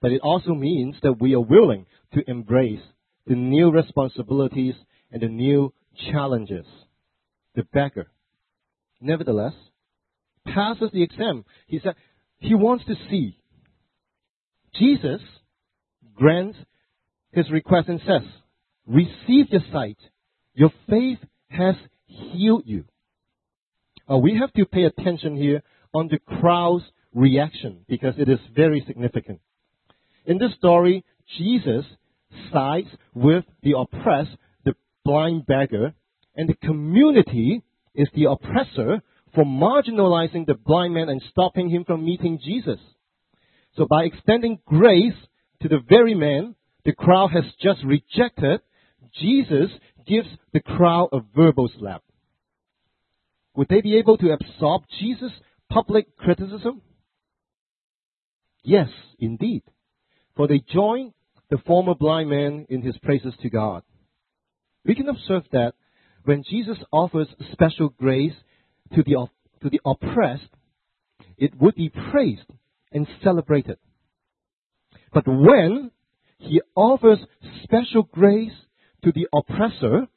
but 0.00 0.12
it 0.12 0.20
also 0.22 0.54
means 0.54 0.94
that 1.02 1.20
we 1.20 1.34
are 1.34 1.40
willing 1.40 1.86
to 2.14 2.22
embrace 2.30 2.80
the 3.26 3.34
new 3.34 3.70
responsibilities 3.70 4.74
and 5.10 5.20
the 5.20 5.28
new 5.28 5.72
challenges. 6.12 6.64
The 7.54 7.64
beggar, 7.72 8.06
nevertheless, 9.00 9.54
passes 10.44 10.90
the 10.92 11.02
exam. 11.02 11.44
He 11.66 11.80
said 11.82 11.94
he 12.38 12.54
wants 12.54 12.84
to 12.84 12.94
see. 13.10 13.38
Jesus 14.78 15.20
grants 16.14 16.58
his 17.32 17.50
request 17.50 17.88
and 17.88 18.00
says, 18.00 18.22
Receive 18.86 19.46
your 19.50 19.62
sight. 19.72 19.98
Your 20.54 20.70
faith 20.88 21.18
has 21.48 21.74
healed 22.06 22.62
you. 22.66 22.84
Uh, 24.10 24.16
we 24.16 24.38
have 24.38 24.52
to 24.54 24.64
pay 24.64 24.84
attention 24.84 25.36
here 25.36 25.62
on 25.92 26.08
the 26.08 26.18
crowd's 26.18 26.84
reaction 27.14 27.84
because 27.88 28.14
it 28.18 28.28
is 28.28 28.38
very 28.54 28.84
significant. 28.86 29.40
In 30.26 30.38
this 30.38 30.54
story, 30.54 31.04
Jesus 31.38 31.84
sides 32.52 32.88
with 33.14 33.44
the 33.62 33.74
oppressed, 33.76 34.36
the 34.64 34.74
blind 35.04 35.46
beggar, 35.46 35.94
and 36.36 36.48
the 36.48 36.66
community 36.66 37.62
is 37.94 38.08
the 38.14 38.24
oppressor 38.24 39.02
for 39.34 39.44
marginalizing 39.44 40.46
the 40.46 40.54
blind 40.54 40.94
man 40.94 41.08
and 41.08 41.22
stopping 41.30 41.68
him 41.68 41.84
from 41.84 42.04
meeting 42.04 42.38
Jesus. 42.42 42.78
So 43.76 43.86
by 43.86 44.04
extending 44.04 44.58
grace 44.66 45.14
to 45.62 45.68
the 45.68 45.80
very 45.88 46.14
man 46.14 46.54
the 46.84 46.92
crowd 46.92 47.32
has 47.32 47.44
just 47.60 47.82
rejected, 47.84 48.60
Jesus 49.20 49.70
gives 50.06 50.28
the 50.52 50.60
crowd 50.60 51.08
a 51.12 51.20
verbal 51.34 51.70
slap. 51.78 52.02
Would 53.54 53.68
they 53.68 53.80
be 53.80 53.98
able 53.98 54.18
to 54.18 54.32
absorb 54.32 54.82
Jesus' 55.00 55.32
public 55.70 56.16
criticism? 56.16 56.82
Yes, 58.62 58.88
indeed. 59.18 59.62
For 60.36 60.46
they 60.46 60.62
join 60.72 61.12
the 61.50 61.58
former 61.58 61.94
blind 61.94 62.30
man 62.30 62.66
in 62.68 62.82
his 62.82 62.96
praises 62.98 63.34
to 63.42 63.48
God. 63.48 63.82
We 64.84 64.94
can 64.94 65.08
observe 65.08 65.44
that 65.52 65.74
when 66.24 66.42
Jesus 66.48 66.78
offers 66.92 67.28
special 67.52 67.88
grace 67.88 68.34
to 68.94 69.02
the, 69.02 69.26
to 69.62 69.70
the 69.70 69.80
oppressed, 69.84 70.48
it 71.38 71.52
would 71.60 71.76
be 71.76 71.90
praised 72.10 72.48
and 72.92 73.06
celebrated. 73.22 73.78
But 75.12 75.26
when 75.26 75.90
he 76.38 76.60
offers 76.74 77.18
special 77.62 78.02
grace 78.02 78.52
to 79.06 79.12
the 79.12 79.28
oppressor, 79.32 80.08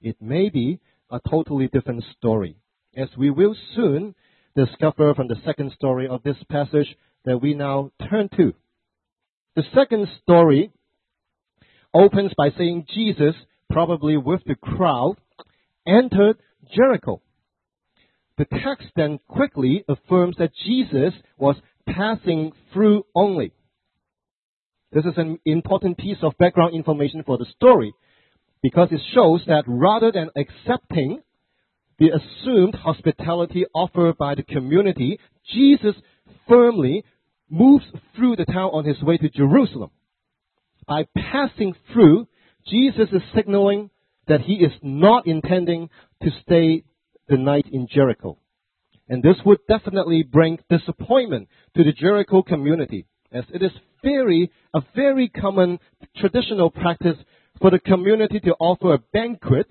it 0.00 0.16
may 0.20 0.48
be 0.48 0.78
a 1.10 1.20
totally 1.28 1.66
different 1.66 2.04
story, 2.16 2.56
as 2.96 3.08
we 3.18 3.28
will 3.28 3.56
soon 3.74 4.14
discover 4.54 5.12
from 5.14 5.26
the 5.26 5.40
second 5.44 5.72
story 5.72 6.06
of 6.06 6.22
this 6.22 6.36
passage 6.48 6.96
that 7.24 7.42
we 7.42 7.54
now 7.54 7.90
turn 8.08 8.28
to. 8.36 8.54
The 9.56 9.64
second 9.74 10.06
story 10.22 10.70
opens 11.92 12.30
by 12.36 12.50
saying 12.56 12.86
Jesus, 12.94 13.34
probably 13.68 14.16
with 14.16 14.42
the 14.46 14.54
crowd, 14.54 15.16
entered 15.84 16.36
Jericho. 16.72 17.20
The 18.38 18.44
text 18.44 18.86
then 18.94 19.18
quickly 19.26 19.84
affirms 19.88 20.36
that 20.38 20.52
Jesus 20.64 21.14
was 21.36 21.56
passing 21.88 22.52
through 22.72 23.06
only. 23.12 23.52
This 24.92 25.04
is 25.04 25.14
an 25.16 25.40
important 25.44 25.98
piece 25.98 26.18
of 26.22 26.38
background 26.38 26.76
information 26.76 27.24
for 27.24 27.36
the 27.36 27.46
story 27.56 27.92
because 28.64 28.88
it 28.92 29.00
shows 29.12 29.42
that 29.46 29.64
rather 29.66 30.10
than 30.10 30.30
accepting 30.34 31.20
the 31.98 32.08
assumed 32.08 32.74
hospitality 32.74 33.66
offered 33.74 34.16
by 34.16 34.34
the 34.34 34.42
community, 34.42 35.20
Jesus 35.52 35.94
firmly 36.48 37.04
moves 37.50 37.84
through 38.16 38.36
the 38.36 38.46
town 38.46 38.70
on 38.72 38.86
his 38.86 39.02
way 39.02 39.18
to 39.18 39.28
Jerusalem. 39.28 39.90
By 40.88 41.04
passing 41.14 41.74
through, 41.92 42.26
Jesus 42.66 43.08
is 43.12 43.20
signaling 43.36 43.90
that 44.28 44.40
he 44.40 44.54
is 44.54 44.72
not 44.80 45.26
intending 45.26 45.90
to 46.22 46.30
stay 46.40 46.84
the 47.28 47.36
night 47.36 47.66
in 47.70 47.86
Jericho. 47.92 48.38
And 49.10 49.22
this 49.22 49.36
would 49.44 49.58
definitely 49.68 50.22
bring 50.22 50.58
disappointment 50.70 51.50
to 51.76 51.84
the 51.84 51.92
Jericho 51.92 52.40
community, 52.40 53.04
as 53.30 53.44
it 53.52 53.62
is 53.62 53.72
very, 54.02 54.50
a 54.72 54.80
very 54.96 55.28
common 55.28 55.80
traditional 56.16 56.70
practice 56.70 57.18
for 57.60 57.70
the 57.70 57.78
community 57.78 58.40
to 58.40 58.54
offer 58.58 58.94
a 58.94 58.98
banquet 58.98 59.68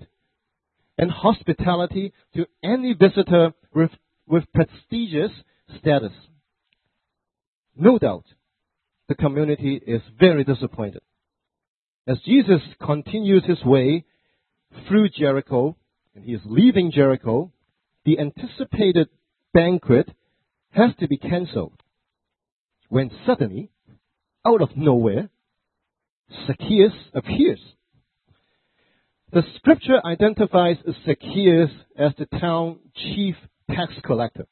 and 0.96 1.10
hospitality 1.10 2.12
to 2.34 2.46
any 2.62 2.94
visitor 2.94 3.52
with, 3.74 3.90
with 4.26 4.44
prestigious 4.52 5.30
status. 5.78 6.12
No 7.76 7.98
doubt, 7.98 8.24
the 9.08 9.14
community 9.14 9.80
is 9.84 10.02
very 10.18 10.44
disappointed. 10.44 11.02
As 12.06 12.18
Jesus 12.24 12.60
continues 12.82 13.44
his 13.44 13.62
way 13.64 14.04
through 14.88 15.08
Jericho, 15.10 15.76
and 16.14 16.24
he 16.24 16.32
is 16.32 16.40
leaving 16.44 16.92
Jericho, 16.92 17.50
the 18.04 18.18
anticipated 18.18 19.08
banquet 19.52 20.10
has 20.70 20.90
to 21.00 21.08
be 21.08 21.16
cancelled. 21.16 21.80
When 22.88 23.10
suddenly, 23.26 23.70
out 24.46 24.60
of 24.60 24.76
nowhere, 24.76 25.30
Zacchaeus 26.46 26.92
appears. 27.14 27.60
The 29.32 29.42
scripture 29.56 30.00
identifies 30.04 30.76
Zacchaeus 31.04 31.70
as 31.98 32.12
the 32.18 32.26
town 32.38 32.78
chief 32.94 33.34
tax 33.70 33.92
collector. 34.04 34.46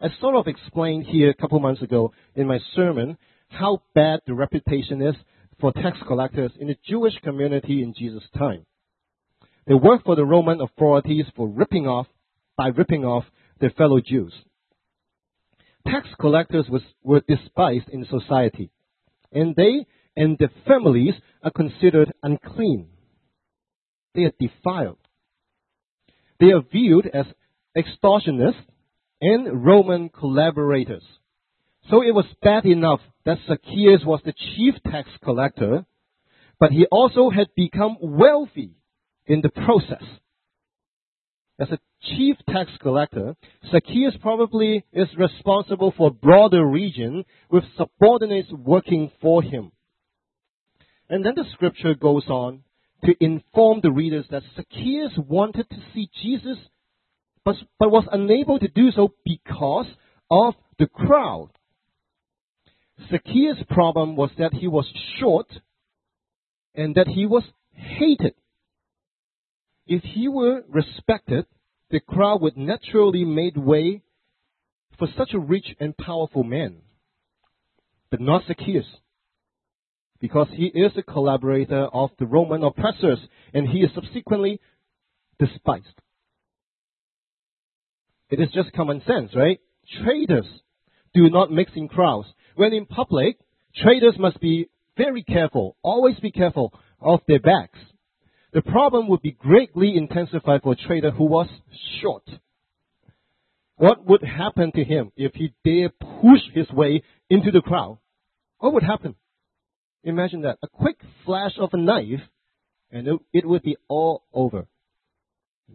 I 0.00 0.08
sort 0.20 0.36
of 0.36 0.46
explained 0.46 1.06
here 1.06 1.30
a 1.30 1.34
couple 1.34 1.58
months 1.60 1.82
ago 1.82 2.12
in 2.34 2.46
my 2.46 2.58
sermon 2.74 3.16
how 3.48 3.82
bad 3.94 4.20
the 4.26 4.34
reputation 4.34 5.02
is 5.02 5.14
for 5.60 5.72
tax 5.72 5.98
collectors 6.06 6.52
in 6.58 6.68
the 6.68 6.76
Jewish 6.86 7.14
community 7.22 7.82
in 7.82 7.94
Jesus' 7.94 8.22
time. 8.36 8.64
They 9.66 9.74
worked 9.74 10.04
for 10.04 10.16
the 10.16 10.24
Roman 10.24 10.60
authorities 10.60 11.26
for 11.36 11.48
ripping 11.48 11.86
off, 11.86 12.06
by 12.56 12.68
ripping 12.68 13.04
off 13.04 13.24
their 13.60 13.70
fellow 13.70 14.00
Jews. 14.00 14.32
Tax 15.86 16.08
collectors 16.20 16.66
was, 16.68 16.82
were 17.02 17.22
despised 17.26 17.88
in 17.90 18.06
society, 18.06 18.70
and 19.32 19.54
they 19.56 19.86
and 20.18 20.36
their 20.36 20.50
families 20.66 21.14
are 21.44 21.52
considered 21.52 22.12
unclean. 22.24 22.88
They 24.16 24.22
are 24.22 24.32
defiled. 24.40 24.98
They 26.40 26.46
are 26.46 26.60
viewed 26.60 27.06
as 27.06 27.26
extortionists 27.76 28.64
and 29.20 29.64
Roman 29.64 30.08
collaborators. 30.08 31.04
So 31.88 32.02
it 32.02 32.12
was 32.12 32.24
bad 32.42 32.66
enough 32.66 33.00
that 33.26 33.38
Zacchaeus 33.46 34.02
was 34.04 34.20
the 34.24 34.32
chief 34.32 34.74
tax 34.90 35.08
collector, 35.22 35.86
but 36.58 36.72
he 36.72 36.86
also 36.90 37.30
had 37.30 37.46
become 37.54 37.96
wealthy 38.00 38.72
in 39.26 39.40
the 39.40 39.50
process. 39.50 40.02
As 41.60 41.68
a 41.70 41.78
chief 42.02 42.36
tax 42.50 42.70
collector, 42.82 43.36
Zacchaeus 43.70 44.14
probably 44.20 44.84
is 44.92 45.08
responsible 45.16 45.94
for 45.96 46.08
a 46.08 46.12
broader 46.26 46.66
region 46.66 47.24
with 47.50 47.62
subordinates 47.76 48.50
working 48.52 49.12
for 49.20 49.42
him. 49.42 49.70
And 51.10 51.24
then 51.24 51.34
the 51.34 51.44
scripture 51.52 51.94
goes 51.94 52.26
on 52.28 52.62
to 53.04 53.14
inform 53.20 53.80
the 53.82 53.92
readers 53.92 54.26
that 54.30 54.42
Zacchaeus 54.56 55.12
wanted 55.16 55.68
to 55.70 55.76
see 55.94 56.10
Jesus, 56.22 56.58
but, 57.44 57.56
but 57.78 57.90
was 57.90 58.06
unable 58.10 58.58
to 58.58 58.68
do 58.68 58.90
so 58.90 59.14
because 59.24 59.86
of 60.30 60.54
the 60.78 60.86
crowd. 60.86 61.50
Zacchaeus' 63.10 63.62
problem 63.70 64.16
was 64.16 64.30
that 64.38 64.52
he 64.52 64.66
was 64.66 64.86
short 65.18 65.46
and 66.74 66.94
that 66.96 67.08
he 67.08 67.26
was 67.26 67.44
hated. 67.72 68.34
If 69.86 70.02
he 70.02 70.28
were 70.28 70.62
respected, 70.68 71.46
the 71.90 72.00
crowd 72.00 72.42
would 72.42 72.56
naturally 72.56 73.24
make 73.24 73.56
way 73.56 74.02
for 74.98 75.08
such 75.16 75.32
a 75.32 75.38
rich 75.38 75.74
and 75.80 75.96
powerful 75.96 76.44
man. 76.44 76.78
But 78.10 78.20
not 78.20 78.42
Zacchaeus. 78.46 78.86
Because 80.20 80.48
he 80.52 80.66
is 80.66 80.92
a 80.96 81.02
collaborator 81.02 81.86
of 81.92 82.10
the 82.18 82.26
Roman 82.26 82.64
oppressors 82.64 83.20
and 83.54 83.68
he 83.68 83.80
is 83.80 83.90
subsequently 83.94 84.60
despised. 85.38 85.86
It 88.30 88.40
is 88.40 88.48
just 88.52 88.72
common 88.72 89.02
sense, 89.06 89.30
right? 89.34 89.60
Traitors 90.02 90.46
do 91.14 91.30
not 91.30 91.50
mix 91.50 91.72
in 91.74 91.88
crowds. 91.88 92.28
When 92.56 92.72
in 92.72 92.86
public, 92.86 93.38
traitors 93.76 94.16
must 94.18 94.40
be 94.40 94.68
very 94.96 95.22
careful, 95.22 95.76
always 95.82 96.18
be 96.18 96.30
careful 96.30 96.72
of 97.00 97.20
their 97.28 97.40
backs. 97.40 97.78
The 98.52 98.62
problem 98.62 99.08
would 99.08 99.22
be 99.22 99.32
greatly 99.32 99.96
intensified 99.96 100.62
for 100.62 100.72
a 100.72 100.76
traitor 100.76 101.10
who 101.10 101.24
was 101.24 101.48
short. 102.02 102.24
What 103.76 104.04
would 104.06 104.22
happen 104.22 104.72
to 104.72 104.82
him 104.82 105.12
if 105.16 105.34
he 105.34 105.54
dare 105.64 105.90
push 105.90 106.40
his 106.52 106.68
way 106.70 107.02
into 107.30 107.52
the 107.52 107.60
crowd? 107.60 107.98
What 108.58 108.74
would 108.74 108.82
happen? 108.82 109.14
Imagine 110.04 110.42
that. 110.42 110.58
A 110.62 110.68
quick 110.68 110.98
flash 111.24 111.52
of 111.58 111.70
a 111.72 111.76
knife 111.76 112.20
and 112.90 113.20
it, 113.32 113.46
would 113.46 113.62
be 113.62 113.76
all 113.88 114.22
over. 114.32 114.66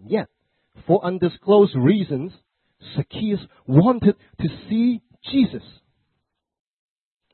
Yet, 0.06 0.28
for 0.88 1.06
undisclosed 1.06 1.76
reasons, 1.76 2.32
Zacchaeus 2.96 3.40
wanted 3.68 4.16
to 4.42 4.48
see 4.70 5.02
Jesus. 5.32 5.64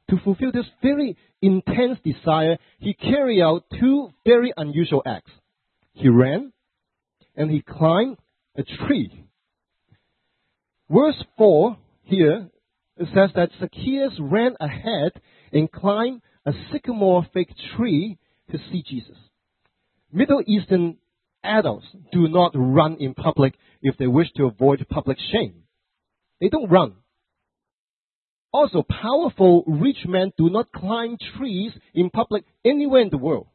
To 0.09 0.17
fulfill 0.23 0.51
this 0.51 0.65
very 0.81 1.15
intense 1.41 1.99
desire, 2.03 2.57
he 2.79 2.93
carried 2.93 3.41
out 3.41 3.65
two 3.79 4.09
very 4.25 4.51
unusual 4.57 5.03
acts. 5.05 5.31
He 5.93 6.09
ran 6.09 6.51
and 7.35 7.49
he 7.49 7.61
climbed 7.61 8.17
a 8.57 8.63
tree. 8.63 9.23
Verse 10.89 11.23
4 11.37 11.77
here 12.03 12.49
says 12.97 13.29
that 13.35 13.51
Zacchaeus 13.59 14.13
ran 14.19 14.55
ahead 14.59 15.13
and 15.53 15.71
climbed 15.71 16.21
a 16.45 16.51
sycamore 16.71 17.25
fig 17.33 17.49
tree 17.75 18.17
to 18.51 18.57
see 18.71 18.83
Jesus. 18.87 19.17
Middle 20.11 20.41
Eastern 20.47 20.97
adults 21.43 21.85
do 22.11 22.27
not 22.27 22.51
run 22.55 22.97
in 22.99 23.13
public 23.13 23.53
if 23.81 23.97
they 23.97 24.07
wish 24.07 24.27
to 24.35 24.45
avoid 24.45 24.85
public 24.89 25.17
shame. 25.31 25.63
They 26.41 26.49
don't 26.49 26.69
run. 26.69 26.93
Also, 28.51 28.83
powerful 28.83 29.63
rich 29.67 30.05
men 30.07 30.31
do 30.37 30.49
not 30.49 30.71
climb 30.71 31.17
trees 31.37 31.71
in 31.93 32.09
public 32.09 32.43
anywhere 32.65 33.01
in 33.01 33.09
the 33.09 33.17
world. 33.17 33.47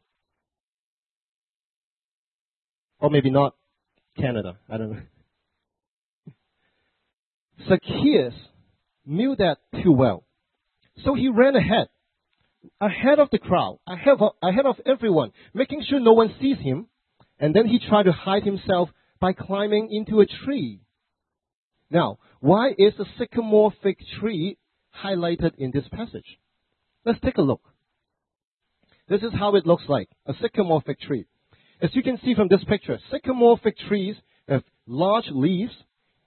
Or 2.99 3.09
maybe 3.09 3.29
not 3.29 3.55
Canada. 4.17 4.57
I 4.69 4.77
don't 4.77 4.91
know. 4.91 5.01
Zacchaeus 7.67 8.33
knew 9.05 9.35
that 9.37 9.57
too 9.83 9.91
well. 9.91 10.23
So 11.03 11.13
he 11.13 11.27
ran 11.27 11.55
ahead, 11.55 11.87
ahead 12.81 13.19
of 13.19 13.29
the 13.31 13.39
crowd, 13.39 13.79
ahead 13.87 14.15
of, 14.19 14.31
ahead 14.41 14.65
of 14.65 14.75
everyone, 14.85 15.31
making 15.53 15.83
sure 15.87 15.99
no 15.99 16.13
one 16.13 16.33
sees 16.39 16.57
him. 16.57 16.87
And 17.39 17.53
then 17.53 17.67
he 17.67 17.79
tried 17.79 18.03
to 18.03 18.11
hide 18.11 18.43
himself 18.43 18.89
by 19.19 19.33
climbing 19.33 19.89
into 19.91 20.21
a 20.21 20.25
tree. 20.25 20.81
Now, 21.89 22.19
why 22.39 22.69
is 22.77 22.93
the 22.97 23.05
sycamore 23.17 23.73
fig 23.83 23.97
tree 24.19 24.57
highlighted 25.03 25.55
in 25.57 25.71
this 25.71 25.85
passage. 25.91 26.39
Let's 27.05 27.19
take 27.19 27.37
a 27.37 27.41
look. 27.41 27.61
This 29.07 29.21
is 29.21 29.33
how 29.37 29.55
it 29.55 29.65
looks 29.65 29.83
like, 29.87 30.09
a 30.25 30.33
sycamore 30.41 30.81
fig 30.85 30.99
tree. 30.99 31.25
As 31.81 31.91
you 31.93 32.01
can 32.01 32.19
see 32.23 32.33
from 32.33 32.47
this 32.47 32.63
picture, 32.67 32.97
sycamore 33.11 33.59
fig 33.61 33.75
trees 33.87 34.15
have 34.47 34.63
large 34.87 35.25
leaves 35.29 35.73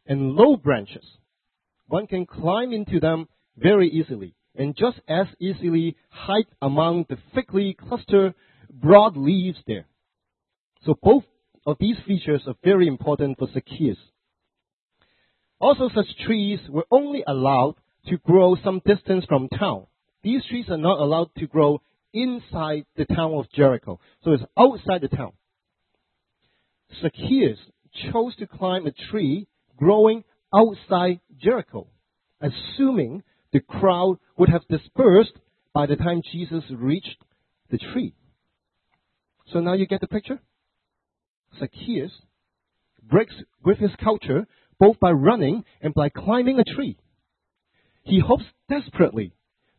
and 0.06 0.34
low 0.34 0.56
branches. 0.56 1.04
One 1.86 2.06
can 2.06 2.26
climb 2.26 2.72
into 2.72 3.00
them 3.00 3.28
very 3.56 3.88
easily 3.88 4.34
and 4.58 4.76
just 4.76 5.00
as 5.08 5.26
easily 5.40 5.96
hide 6.10 6.46
among 6.60 7.06
the 7.08 7.16
thickly 7.34 7.74
clustered 7.88 8.34
broad 8.70 9.16
leaves 9.16 9.58
there. 9.66 9.86
So 10.84 10.94
both 11.00 11.24
of 11.64 11.76
these 11.78 11.96
features 12.06 12.42
are 12.46 12.54
very 12.62 12.88
important 12.88 13.38
for 13.38 13.48
Zacchaeus. 13.52 13.98
Also, 15.60 15.88
such 15.94 16.06
trees 16.26 16.60
were 16.68 16.86
only 16.90 17.24
allowed 17.26 17.76
to 18.06 18.18
grow 18.18 18.56
some 18.62 18.80
distance 18.84 19.24
from 19.26 19.48
town. 19.48 19.86
These 20.22 20.44
trees 20.48 20.66
are 20.68 20.76
not 20.76 21.00
allowed 21.00 21.30
to 21.38 21.46
grow 21.46 21.80
inside 22.12 22.84
the 22.96 23.04
town 23.04 23.34
of 23.34 23.50
Jericho. 23.52 24.00
So 24.24 24.32
it's 24.32 24.42
outside 24.58 25.02
the 25.02 25.08
town. 25.08 25.32
Zacchaeus 27.00 27.58
chose 28.10 28.34
to 28.36 28.46
climb 28.46 28.86
a 28.86 28.92
tree 29.10 29.46
growing 29.76 30.24
outside 30.54 31.20
Jericho, 31.40 31.88
assuming 32.40 33.22
the 33.52 33.60
crowd 33.60 34.18
would 34.36 34.48
have 34.48 34.66
dispersed 34.68 35.32
by 35.72 35.86
the 35.86 35.96
time 35.96 36.22
Jesus 36.32 36.64
reached 36.70 37.16
the 37.70 37.78
tree. 37.78 38.14
So 39.52 39.60
now 39.60 39.74
you 39.74 39.86
get 39.86 40.00
the 40.00 40.06
picture? 40.06 40.40
Zacchaeus 41.58 42.12
breaks 43.02 43.34
with 43.64 43.78
his 43.78 43.90
culture 44.02 44.46
both 44.78 45.00
by 45.00 45.10
running 45.10 45.64
and 45.80 45.94
by 45.94 46.08
climbing 46.08 46.58
a 46.58 46.74
tree. 46.74 46.96
He 48.04 48.20
hopes 48.20 48.44
desperately 48.68 49.32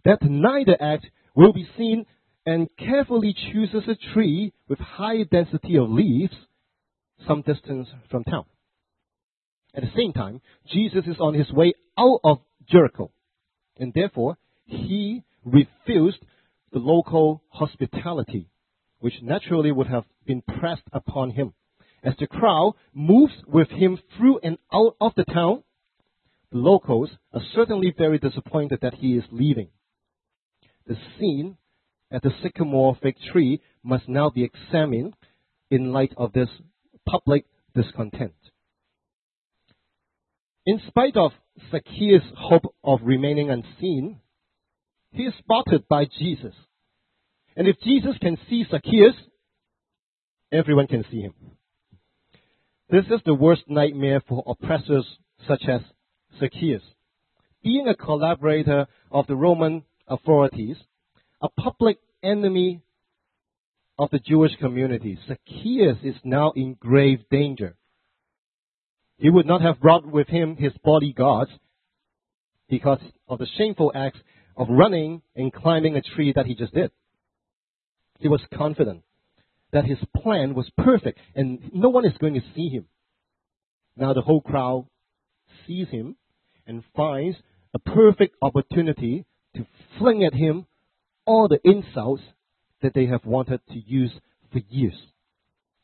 that 0.06 0.22
neither 0.24 0.78
act 0.82 1.08
will 1.36 1.54
be 1.54 1.68
seen 1.78 2.06
and 2.46 2.68
carefully 2.78 3.36
chooses 3.52 3.84
a 3.88 4.14
tree 4.14 4.54
with 4.68 4.80
high 4.80 5.24
density 5.24 5.78
of 5.78 5.90
leaves 5.90 6.34
some 7.28 7.42
distance 7.42 7.88
from 8.10 8.24
town. 8.24 8.46
At 9.76 9.84
the 9.84 9.92
same 9.96 10.14
time, 10.14 10.42
Jesus 10.72 11.04
is 11.06 11.18
on 11.20 11.34
his 11.34 11.52
way 11.52 11.74
out 11.98 12.20
of 12.24 12.40
Jericho, 12.70 13.12
and 13.80 13.94
therefore 13.94 14.38
he 14.66 15.24
refused 15.44 16.20
the 16.72 16.80
local 16.80 17.42
hospitality, 17.50 18.48
which 19.00 19.22
naturally 19.22 19.72
would 19.72 19.88
have 19.88 20.06
been 20.26 20.42
pressed 20.42 20.84
upon 20.94 21.32
him. 21.32 21.54
As 22.04 22.14
the 22.20 22.28
crowd 22.28 22.76
moves 22.94 23.34
with 23.48 23.70
him 23.70 23.98
through 24.16 24.40
and 24.44 24.58
out 24.72 24.96
of 25.02 25.14
the 25.16 25.26
town, 25.26 25.64
the 26.52 26.58
locals 26.58 27.10
are 27.34 27.42
certainly 27.54 27.94
very 27.98 28.20
disappointed 28.20 28.80
that 28.82 28.96
he 28.96 29.16
is 29.16 29.24
leaving. 29.32 29.70
The 30.88 30.98
scene 31.18 31.58
at 32.12 32.24
the 32.24 32.32
sycamore 32.42 32.98
fig 33.02 33.16
tree 33.32 33.62
must 33.84 34.08
now 34.08 34.30
be 34.30 34.44
examined 34.44 35.16
in 35.70 35.92
light 35.92 36.14
of 36.18 36.34
this 36.34 36.50
public 37.06 37.46
discontent. 37.76 38.34
In 40.70 40.80
spite 40.88 41.18
of 41.18 41.32
Zacchaeus' 41.72 42.22
hope 42.38 42.76
of 42.84 43.00
remaining 43.02 43.50
unseen, 43.50 44.20
he 45.12 45.24
is 45.24 45.34
spotted 45.40 45.88
by 45.88 46.06
Jesus. 46.06 46.54
And 47.56 47.68
if 47.68 47.80
Jesus 47.84 48.16
can 48.22 48.38
see 48.48 48.66
Zacchaeus, 48.70 49.16
everyone 50.52 50.86
can 50.86 51.04
see 51.10 51.22
him. 51.22 51.34
This 52.88 53.06
is 53.06 53.20
the 53.26 53.34
worst 53.34 53.64
nightmare 53.68 54.22
for 54.28 54.44
oppressors 54.46 55.08
such 55.48 55.64
as 55.68 55.82
Zacchaeus. 56.40 56.84
Being 57.64 57.88
a 57.88 57.96
collaborator 57.96 58.86
of 59.12 59.26
the 59.26 59.36
Roman 59.36 59.86
authorities, 60.08 60.78
a 61.42 61.50
public 61.50 61.98
enemy 62.22 62.84
of 63.98 64.12
the 64.12 64.20
Jewish 64.20 64.56
community, 64.58 65.18
Zacchaeus 65.28 65.98
is 66.04 66.18
now 66.24 66.52
in 66.56 66.76
grave 66.76 67.22
danger. 67.32 67.76
He 69.20 69.30
would 69.30 69.46
not 69.46 69.62
have 69.62 69.82
brought 69.82 70.06
with 70.06 70.28
him 70.28 70.56
his 70.56 70.72
bodyguards 70.84 71.52
because 72.70 73.02
of 73.28 73.40
the 73.40 73.48
shameful 73.58 73.92
acts 73.94 74.20
of 74.56 74.68
running 74.70 75.22
and 75.36 75.54
climbing 75.54 75.96
a 75.96 76.02
tree 76.02 76.32
that 76.36 76.46
he 76.46 76.56
just 76.56 76.74
did. 76.74 76.92
He 78.20 78.30
was 78.30 78.42
confident 78.54 79.04
that 79.72 79.86
his 79.86 79.98
plan 80.16 80.56
was 80.56 80.72
perfect 80.78 81.20
and 81.36 81.60
no 81.74 81.90
one 81.90 82.06
is 82.06 82.18
going 82.20 82.34
to 82.36 82.42
see 82.56 82.70
him. 82.70 82.86
Now 83.96 84.14
the 84.14 84.22
whole 84.22 84.42
crowd 84.42 84.88
sees 85.68 85.90
him 85.90 86.16
and 86.66 86.84
finds 86.96 87.38
a 87.74 87.80
perfect 87.80 88.36
opportunity 88.42 89.26
to 89.56 89.66
fling 89.98 90.24
at 90.24 90.34
him 90.34 90.66
all 91.26 91.48
the 91.48 91.60
insults 91.64 92.24
that 92.82 92.94
they 92.94 93.08
have 93.08 93.26
wanted 93.26 93.60
to 93.68 93.80
use 93.80 94.12
for 94.52 94.62
years. 94.70 94.96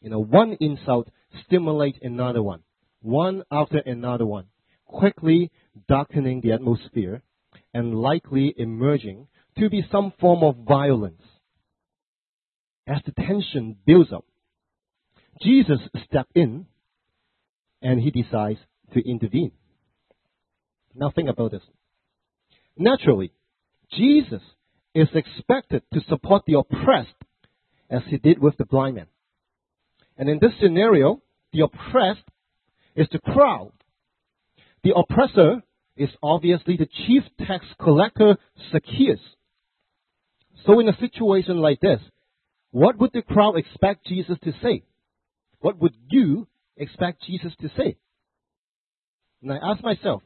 You 0.01 0.09
know, 0.09 0.23
one 0.23 0.57
insult 0.59 1.09
stimulates 1.45 1.97
another 2.01 2.41
one, 2.41 2.61
one 3.05 3.43
after 3.51 3.77
another 3.77 4.25
one, 4.25 4.45
quickly 4.85 5.51
darkening 5.87 6.41
the 6.41 6.51
atmosphere 6.51 7.21
and 7.73 7.95
likely 7.95 8.53
emerging 8.57 9.27
to 9.59 9.69
be 9.69 9.85
some 9.91 10.11
form 10.19 10.43
of 10.43 10.65
violence. 10.67 11.21
As 12.87 12.97
the 13.05 13.11
tension 13.11 13.77
builds 13.85 14.11
up, 14.11 14.25
Jesus 15.41 15.79
steps 16.07 16.29
in 16.33 16.65
and 17.81 17.99
he 17.99 18.11
decides 18.11 18.59
to 18.93 19.07
intervene. 19.07 19.51
Now 20.93 21.11
think 21.13 21.29
about 21.29 21.51
this. 21.51 21.63
Naturally, 22.77 23.31
Jesus 23.91 24.41
is 24.93 25.07
expected 25.13 25.83
to 25.93 26.01
support 26.09 26.43
the 26.47 26.57
oppressed 26.57 27.09
as 27.89 28.01
he 28.07 28.17
did 28.17 28.39
with 28.39 28.57
the 28.57 28.65
blind 28.65 28.95
man. 28.95 29.07
And 30.17 30.29
in 30.29 30.39
this 30.39 30.51
scenario, 30.61 31.21
the 31.51 31.61
oppressed 31.61 32.23
is 32.95 33.07
the 33.11 33.19
crowd. 33.19 33.71
The 34.83 34.93
oppressor 34.95 35.61
is 35.97 36.09
obviously 36.21 36.77
the 36.77 36.87
chief 37.07 37.23
tax 37.45 37.65
collector, 37.79 38.37
Zacchaeus. 38.71 39.19
So 40.65 40.79
in 40.79 40.89
a 40.89 40.97
situation 40.97 41.57
like 41.57 41.79
this, 41.79 41.99
what 42.71 42.97
would 42.99 43.11
the 43.13 43.21
crowd 43.21 43.55
expect 43.57 44.05
Jesus 44.05 44.37
to 44.43 44.51
say? 44.61 44.83
What 45.59 45.79
would 45.79 45.93
you 46.09 46.47
expect 46.77 47.23
Jesus 47.23 47.53
to 47.61 47.69
say? 47.77 47.97
And 49.41 49.53
I 49.53 49.57
ask 49.61 49.83
myself, 49.83 50.23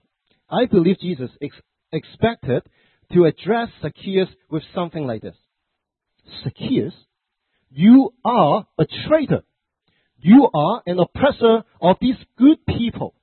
I 0.50 0.66
believe 0.66 1.00
Jesus 1.00 1.30
ex- 1.42 1.62
expected 1.92 2.64
to 3.14 3.26
address 3.26 3.70
Zacchaeus 3.82 4.30
with 4.50 4.64
something 4.74 5.06
like 5.06 5.22
this. 5.22 5.36
Zacchaeus, 6.44 6.94
you 7.70 8.14
are 8.24 8.66
a 8.78 8.86
traitor. 9.08 9.44
You 10.22 10.50
are 10.54 10.82
an 10.86 11.00
oppressor 11.00 11.64
of 11.82 11.98
these 12.02 12.18
good 12.38 12.58
people. 12.68 13.14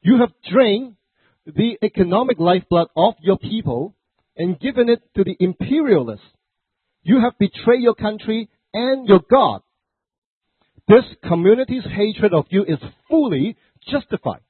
You 0.00 0.20
have 0.20 0.30
drained 0.50 0.96
the 1.44 1.76
economic 1.82 2.38
lifeblood 2.38 2.88
of 2.96 3.14
your 3.20 3.38
people 3.38 3.94
and 4.36 4.58
given 4.58 4.88
it 4.88 5.02
to 5.16 5.24
the 5.24 5.36
imperialists. 5.38 6.24
You 7.02 7.20
have 7.20 7.38
betrayed 7.38 7.82
your 7.82 7.94
country 7.94 8.48
and 8.72 9.06
your 9.06 9.20
God. 9.30 9.62
This 10.88 11.04
community's 11.26 11.84
hatred 11.84 12.32
of 12.32 12.46
you 12.50 12.64
is 12.64 12.78
fully 13.08 13.56
justified. 13.90 14.40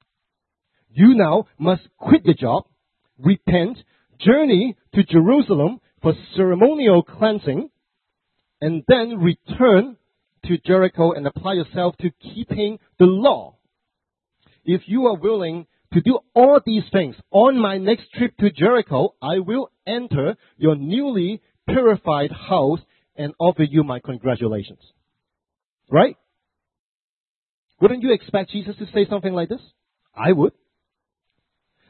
You 0.91 1.15
now 1.15 1.47
must 1.59 1.83
quit 1.99 2.25
your 2.25 2.35
job, 2.35 2.65
repent, 3.19 3.79
journey 4.19 4.77
to 4.95 5.03
Jerusalem 5.03 5.81
for 6.03 6.15
ceremonial 6.37 7.03
cleansing, 7.03 7.71
and 8.61 8.83
then 8.89 9.19
return 9.19 9.97
to 10.47 10.59
Jericho 10.59 11.13
and 11.13 11.27
apply 11.27 11.55
yourself 11.55 11.97
to 11.99 12.11
keeping 12.11 12.79
the 12.99 13.07
law. 13.07 13.57
If 14.65 14.83
you 14.87 15.07
are 15.07 15.17
willing 15.17 15.67
to 15.93 16.01
do 16.01 16.19
all 16.35 16.61
these 16.65 16.83
things 16.93 17.15
on 17.31 17.59
my 17.59 17.79
next 17.79 18.11
trip 18.13 18.37
to 18.39 18.51
Jericho, 18.51 19.15
I 19.23 19.39
will 19.39 19.71
enter 19.87 20.37
your 20.57 20.77
newly 20.77 21.41
purified 21.69 22.33
house 22.33 22.81
and 23.17 23.33
offer 23.39 23.63
you 23.63 23.85
my 23.85 24.01
congratulations. 24.01 24.81
Right? 25.91 26.17
Wouldn't 27.81 28.03
you 28.03 28.13
expect 28.13 28.51
Jesus 28.51 28.75
to 28.79 28.87
say 28.93 29.07
something 29.09 29.33
like 29.33 29.49
this? 29.49 29.61
I 30.15 30.33
would. 30.33 30.53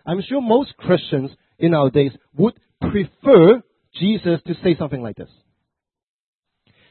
I'm 0.04 0.22
sure 0.28 0.40
most 0.40 0.76
Christians 0.76 1.30
in 1.58 1.74
our 1.74 1.90
days 1.90 2.12
would 2.36 2.54
prefer 2.80 3.62
Jesus 3.98 4.40
to 4.46 4.54
say 4.62 4.76
something 4.78 5.02
like 5.02 5.16
this. 5.16 5.30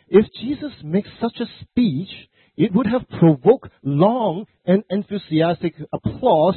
If 0.08 0.26
Jesus 0.40 0.72
makes 0.84 1.10
such 1.20 1.40
a 1.40 1.46
speech, 1.62 2.10
it 2.58 2.74
would 2.74 2.88
have 2.88 3.10
provoked 3.20 3.70
long 3.84 4.46
and 4.66 4.84
enthusiastic 4.90 5.76
applause 5.92 6.56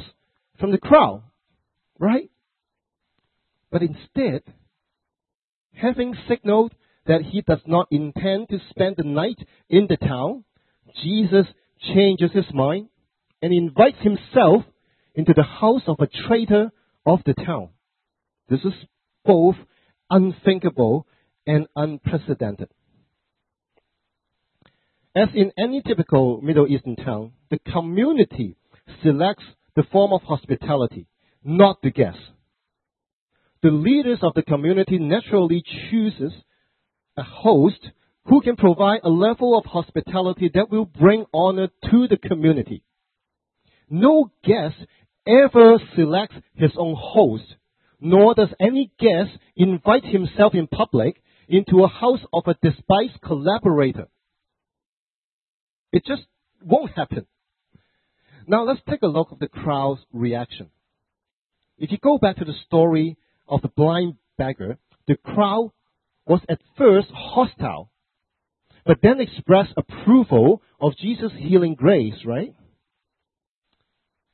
from 0.59 0.71
the 0.71 0.77
crowd, 0.77 1.23
right? 1.97 2.29
But 3.71 3.81
instead, 3.81 4.43
having 5.73 6.15
signaled 6.27 6.73
that 7.05 7.21
he 7.21 7.41
does 7.41 7.61
not 7.65 7.87
intend 7.91 8.49
to 8.49 8.59
spend 8.69 8.95
the 8.97 9.03
night 9.03 9.39
in 9.69 9.87
the 9.89 9.97
town, 9.97 10.43
Jesus 11.03 11.45
changes 11.93 12.31
his 12.33 12.53
mind 12.53 12.89
and 13.41 13.53
invites 13.53 13.97
himself 14.01 14.63
into 15.15 15.33
the 15.35 15.43
house 15.43 15.83
of 15.87 15.97
a 15.99 16.27
traitor 16.27 16.71
of 17.05 17.19
the 17.25 17.33
town. 17.33 17.69
This 18.49 18.59
is 18.61 18.73
both 19.25 19.55
unthinkable 20.09 21.07
and 21.45 21.67
unprecedented. 21.75 22.69
As 25.15 25.29
in 25.33 25.51
any 25.57 25.81
typical 25.81 26.39
Middle 26.41 26.67
Eastern 26.67 26.95
town, 26.95 27.31
the 27.49 27.59
community 27.71 28.55
selects 29.03 29.43
the 29.75 29.83
form 29.91 30.13
of 30.13 30.21
hospitality, 30.21 31.07
not 31.43 31.81
the 31.81 31.89
guest. 31.89 32.19
The 33.63 33.71
leaders 33.71 34.19
of 34.21 34.33
the 34.35 34.43
community 34.43 34.99
naturally 34.99 35.63
chooses 35.89 36.31
a 37.17 37.23
host 37.23 37.89
who 38.25 38.41
can 38.41 38.55
provide 38.55 39.01
a 39.03 39.09
level 39.09 39.57
of 39.57 39.65
hospitality 39.65 40.51
that 40.53 40.69
will 40.69 40.85
bring 40.85 41.25
honor 41.33 41.69
to 41.89 42.07
the 42.07 42.17
community. 42.17 42.83
No 43.89 44.31
guest 44.43 44.75
ever 45.25 45.79
selects 45.95 46.35
his 46.53 46.71
own 46.77 46.95
host, 46.97 47.55
nor 47.99 48.35
does 48.35 48.53
any 48.59 48.91
guest 48.99 49.31
invite 49.55 50.05
himself 50.05 50.53
in 50.53 50.67
public 50.67 51.21
into 51.47 51.83
a 51.83 51.87
house 51.87 52.21
of 52.31 52.43
a 52.45 52.55
despised 52.61 53.19
collaborator. 53.23 54.07
It 55.91 56.05
just 56.05 56.23
won't 56.63 56.91
happen. 56.95 57.25
Now 58.47 58.63
let's 58.63 58.81
take 58.89 59.01
a 59.01 59.07
look 59.07 59.29
at 59.31 59.39
the 59.39 59.47
crowd's 59.47 60.01
reaction. 60.11 60.69
If 61.77 61.91
you 61.91 61.97
go 61.97 62.17
back 62.17 62.37
to 62.37 62.45
the 62.45 62.53
story 62.65 63.17
of 63.47 63.61
the 63.61 63.69
blind 63.69 64.15
beggar, 64.37 64.77
the 65.07 65.15
crowd 65.15 65.71
was 66.25 66.41
at 66.49 66.59
first 66.77 67.07
hostile, 67.13 67.91
but 68.85 68.99
then 69.01 69.19
expressed 69.19 69.73
approval 69.77 70.61
of 70.79 70.97
Jesus' 70.97 71.31
healing 71.37 71.75
grace, 71.75 72.25
right? 72.25 72.53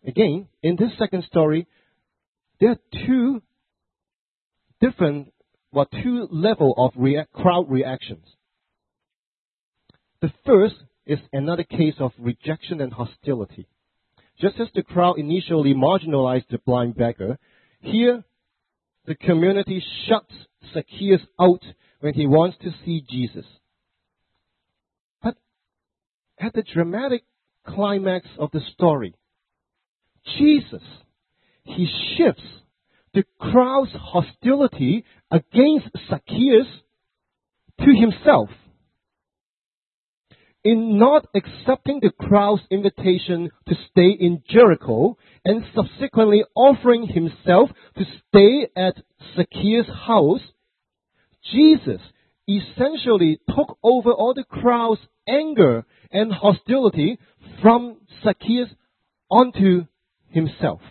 Again, 0.05 0.47
in 0.61 0.75
this 0.75 0.91
second 0.99 1.23
story, 1.23 1.67
there 2.59 2.71
are 2.71 2.79
two 3.05 3.41
different, 4.81 5.33
well, 5.71 5.87
two 6.03 6.27
level 6.31 6.73
of 6.77 6.91
rea- 6.95 7.25
crowd 7.33 7.69
reactions. 7.69 8.25
The 10.21 10.31
first 10.45 10.75
is 11.05 11.19
another 11.31 11.63
case 11.63 11.95
of 11.99 12.11
rejection 12.17 12.81
and 12.81 12.91
hostility. 12.91 13.67
Just 14.39 14.59
as 14.59 14.67
the 14.73 14.83
crowd 14.83 15.17
initially 15.17 15.73
marginalized 15.73 16.47
the 16.49 16.59
blind 16.65 16.95
beggar, 16.95 17.37
here 17.79 18.23
the 19.05 19.15
community 19.15 19.83
shuts 20.07 20.33
Zacchaeus 20.73 21.21
out 21.39 21.63
when 21.99 22.13
he 22.13 22.27
wants 22.27 22.57
to 22.63 22.71
see 22.83 23.05
Jesus. 23.09 23.45
But 25.21 25.35
at 26.39 26.53
the 26.53 26.63
dramatic 26.63 27.23
climax 27.65 28.27
of 28.37 28.51
the 28.51 28.61
story, 28.73 29.13
Jesus, 30.37 30.83
he 31.63 31.87
shifts 32.17 32.43
the 33.13 33.23
crowd's 33.39 33.91
hostility 33.93 35.05
against 35.31 35.87
Zacchaeus 36.09 36.67
to 37.79 37.85
himself. 37.85 38.49
In 40.65 40.97
not 40.97 41.27
accepting 41.35 41.99
the 42.01 42.09
crowd's 42.09 42.63
invitation 42.71 43.51
to 43.67 43.75
stay 43.91 44.09
in 44.19 44.41
Jericho 44.49 45.15
and 45.45 45.63
subsequently 45.75 46.43
offering 46.55 47.05
himself 47.05 47.69
to 47.95 48.03
stay 48.27 48.67
at 48.75 48.95
Zacchaeus' 49.35 49.85
house, 50.07 50.41
Jesus 51.53 52.01
essentially 52.49 53.39
took 53.47 53.77
over 53.83 54.11
all 54.11 54.33
the 54.33 54.43
crowd's 54.43 55.01
anger 55.29 55.85
and 56.11 56.33
hostility 56.33 57.19
from 57.61 57.97
Zacchaeus 58.23 58.69
onto 59.29 59.85
himself. 60.29 60.81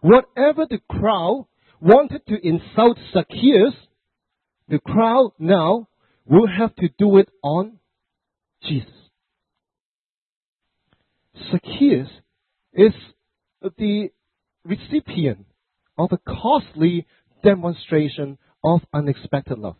Whatever 0.00 0.66
the 0.70 0.80
crowd 0.88 1.46
wanted 1.80 2.24
to 2.28 2.36
insult 2.40 2.98
Zacchaeus, 3.12 3.74
the 4.68 4.78
crowd 4.78 5.32
now 5.40 5.88
will 6.26 6.46
have 6.46 6.74
to 6.76 6.88
do 6.98 7.18
it 7.18 7.28
on 7.42 7.78
Jesus. 8.62 8.88
Zacchaeus 11.50 12.08
is 12.72 12.92
the 13.62 14.08
recipient 14.64 15.46
of 15.98 16.10
a 16.12 16.18
costly 16.18 17.06
demonstration 17.42 18.38
of 18.64 18.80
unexpected 18.92 19.58
love. 19.58 19.76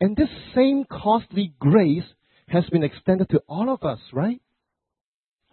And 0.00 0.16
this 0.16 0.28
same 0.54 0.84
costly 0.90 1.54
grace 1.58 2.04
has 2.48 2.64
been 2.70 2.82
extended 2.82 3.28
to 3.30 3.42
all 3.48 3.72
of 3.72 3.82
us, 3.82 3.98
right? 4.12 4.40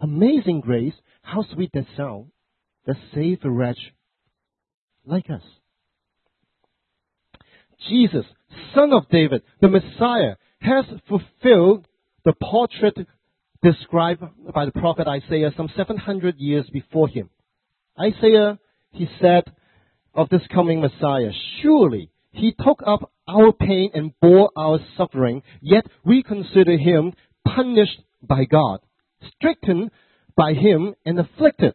Amazing 0.00 0.60
grace, 0.60 0.94
how 1.22 1.44
sweet 1.52 1.70
that 1.74 1.86
sound, 1.96 2.30
that 2.86 2.96
saved 3.14 3.44
a 3.44 3.50
wretch 3.50 3.92
like 5.04 5.30
us. 5.30 5.42
Jesus, 7.88 8.24
Son 8.74 8.92
of 8.92 9.08
David, 9.10 9.42
the 9.60 9.68
Messiah, 9.68 10.36
has 10.60 10.84
fulfilled 11.08 11.86
the 12.24 12.32
portrait 12.40 12.96
described 13.62 14.22
by 14.54 14.64
the 14.64 14.72
prophet 14.72 15.06
Isaiah 15.06 15.50
some 15.56 15.68
700 15.76 16.36
years 16.38 16.66
before 16.72 17.08
him. 17.08 17.30
Isaiah, 17.98 18.58
he 18.92 19.08
said 19.20 19.44
of 20.14 20.28
this 20.28 20.42
coming 20.52 20.80
Messiah, 20.80 21.30
surely 21.62 22.10
he 22.32 22.52
took 22.52 22.82
up 22.86 23.10
our 23.26 23.52
pain 23.52 23.90
and 23.94 24.12
bore 24.20 24.50
our 24.56 24.78
suffering, 24.96 25.42
yet 25.60 25.86
we 26.04 26.22
consider 26.22 26.76
him 26.76 27.12
punished 27.46 28.00
by 28.22 28.44
God, 28.44 28.80
stricken 29.34 29.90
by 30.36 30.52
him 30.52 30.94
and 31.04 31.18
afflicted. 31.18 31.74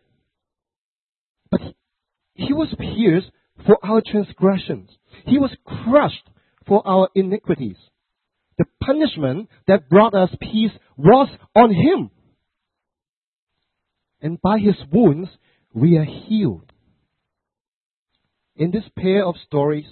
But 1.50 1.62
he 2.34 2.54
was 2.54 2.74
pierced 2.78 3.32
for 3.66 3.78
our 3.84 4.02
transgressions. 4.06 4.90
He 5.26 5.38
was 5.38 5.52
crushed 5.66 6.28
for 6.68 6.86
our 6.88 7.10
iniquities. 7.16 7.78
The 8.58 8.66
punishment 8.84 9.50
that 9.68 9.90
brought 9.90 10.14
us 10.14 10.30
peace 10.42 10.72
was 10.98 11.30
on 11.56 11.74
him. 11.74 12.12
And 14.22 14.42
by 14.42 14.60
his 14.60 14.76
wounds, 14.92 15.30
we 15.74 15.98
are 15.98 16.06
healed. 16.06 16.72
In 18.56 18.72
this 18.72 18.84
pair 18.98 19.26
of 19.26 19.36
stories, 19.48 19.86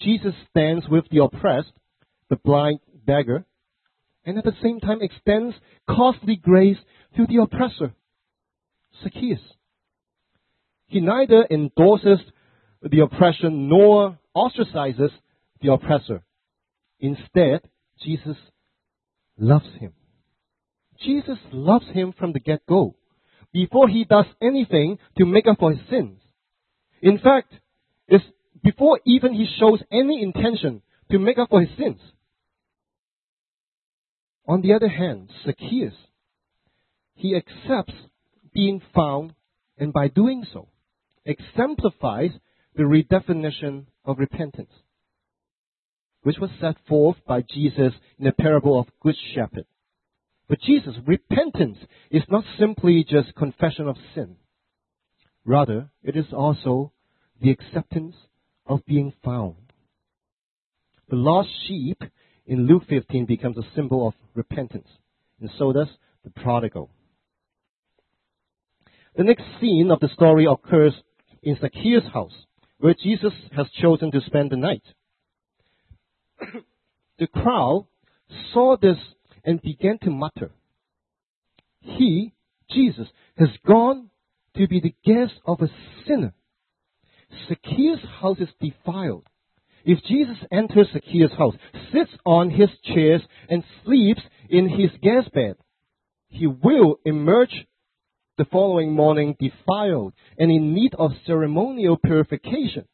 Jesus 0.00 0.34
stands 0.50 0.88
with 0.88 1.04
the 1.10 1.22
oppressed, 1.22 1.72
the 2.30 2.36
blind 2.36 2.78
beggar, 3.04 3.44
and 4.24 4.38
at 4.38 4.44
the 4.44 4.52
same 4.62 4.80
time 4.80 4.98
extends 5.00 5.54
costly 5.88 6.36
grace 6.36 6.78
to 7.16 7.26
the 7.26 7.42
oppressor, 7.42 7.94
Zacchaeus. 9.02 9.40
He 10.86 11.00
neither 11.00 11.46
endorses 11.50 12.20
the 12.82 13.00
oppression 13.00 13.68
nor 13.68 14.18
ostracizes 14.34 15.10
the 15.60 15.72
oppressor. 15.72 16.24
Instead, 17.00 17.60
Jesus 18.02 18.36
loves 19.38 19.66
him. 19.78 19.92
Jesus 21.04 21.38
loves 21.52 21.86
him 21.92 22.14
from 22.18 22.32
the 22.32 22.40
get 22.40 22.64
go, 22.66 22.96
before 23.52 23.88
he 23.88 24.04
does 24.04 24.26
anything 24.40 24.98
to 25.18 25.24
make 25.24 25.46
up 25.46 25.58
for 25.58 25.72
his 25.72 25.80
sins. 25.88 26.18
In 27.02 27.18
fact, 27.18 27.52
it's 28.08 28.24
before 28.62 29.00
even 29.04 29.34
he 29.34 29.46
shows 29.58 29.80
any 29.92 30.22
intention 30.22 30.82
to 31.10 31.18
make 31.18 31.38
up 31.38 31.50
for 31.50 31.60
his 31.60 31.76
sins. 31.78 32.00
On 34.46 34.60
the 34.60 34.74
other 34.74 34.88
hand, 34.88 35.30
Zacchaeus, 35.44 35.94
he 37.14 37.36
accepts 37.36 37.94
being 38.52 38.80
found, 38.94 39.34
and 39.78 39.92
by 39.92 40.08
doing 40.08 40.44
so, 40.52 40.68
exemplifies 41.24 42.30
the 42.76 42.82
redefinition 42.82 43.86
of 44.04 44.18
repentance, 44.18 44.70
which 46.22 46.38
was 46.38 46.50
set 46.60 46.76
forth 46.88 47.16
by 47.26 47.42
Jesus 47.42 47.92
in 48.18 48.24
the 48.24 48.32
parable 48.32 48.78
of 48.78 48.86
Good 49.00 49.16
Shepherd. 49.34 49.66
But 50.48 50.60
Jesus, 50.60 50.94
repentance 51.06 51.78
is 52.10 52.22
not 52.28 52.44
simply 52.58 53.04
just 53.08 53.34
confession 53.34 53.88
of 53.88 53.96
sin. 54.14 54.36
Rather, 55.44 55.90
it 56.02 56.16
is 56.16 56.26
also 56.32 56.92
the 57.40 57.50
acceptance 57.50 58.14
of 58.66 58.84
being 58.86 59.12
found. 59.24 59.56
The 61.08 61.16
lost 61.16 61.50
sheep 61.66 62.02
in 62.46 62.66
Luke 62.66 62.84
15 62.88 63.26
becomes 63.26 63.56
a 63.58 63.74
symbol 63.74 64.06
of 64.06 64.14
repentance, 64.34 64.88
and 65.40 65.50
so 65.58 65.72
does 65.72 65.88
the 66.24 66.30
prodigal. 66.30 66.90
The 69.16 69.24
next 69.24 69.44
scene 69.60 69.90
of 69.90 70.00
the 70.00 70.08
story 70.08 70.46
occurs 70.46 70.94
in 71.42 71.56
Zacchaeus' 71.60 72.10
house, 72.12 72.34
where 72.84 72.94
Jesus 73.02 73.32
has 73.56 73.66
chosen 73.80 74.10
to 74.10 74.20
spend 74.26 74.50
the 74.50 74.58
night. 74.58 74.82
the 77.18 77.26
crowd 77.26 77.86
saw 78.52 78.76
this 78.76 78.98
and 79.42 79.62
began 79.62 79.96
to 80.02 80.10
mutter. 80.10 80.50
He, 81.80 82.34
Jesus, 82.70 83.06
has 83.38 83.48
gone 83.66 84.10
to 84.58 84.68
be 84.68 84.80
the 84.80 84.94
guest 85.02 85.32
of 85.46 85.62
a 85.62 85.70
sinner. 86.06 86.34
Zacchaeus' 87.48 88.04
house 88.20 88.40
is 88.40 88.50
defiled. 88.60 89.24
If 89.86 90.04
Jesus 90.06 90.36
enters 90.52 90.88
Zacchaeus' 90.92 91.32
house, 91.38 91.54
sits 91.90 92.10
on 92.26 92.50
his 92.50 92.68
chairs, 92.84 93.22
and 93.48 93.64
sleeps 93.82 94.20
in 94.50 94.68
his 94.68 94.90
guest 95.02 95.32
bed, 95.32 95.56
he 96.28 96.46
will 96.46 96.96
emerge 97.06 97.66
the 98.36 98.44
following 98.46 98.92
morning 98.92 99.36
defiled 99.38 100.12
and 100.38 100.50
in 100.50 100.74
need 100.74 100.94
of 100.98 101.12
ceremonial 101.26 101.96
purification. 101.96 102.86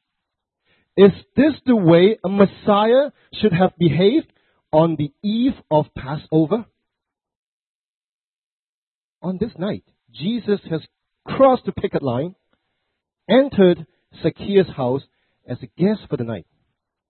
Is 0.96 1.12
this 1.37 1.55
the 1.64 1.76
way 1.76 2.18
a 2.24 2.29
Messiah 2.29 3.11
should 3.33 3.53
have 3.53 3.72
behaved 3.79 4.31
on 4.72 4.96
the 4.96 5.12
eve 5.22 5.55
of 5.70 5.87
Passover? 5.96 6.66
On 9.22 9.38
this 9.40 9.53
night, 9.59 9.85
Jesus 10.12 10.61
has 10.70 10.81
crossed 11.26 11.64
the 11.64 11.72
picket 11.72 12.03
line, 12.03 12.35
entered 13.29 13.87
Zacchaeus' 14.22 14.68
house 14.76 15.03
as 15.48 15.59
a 15.62 15.81
guest 15.81 16.00
for 16.09 16.16
the 16.16 16.24
night, 16.24 16.46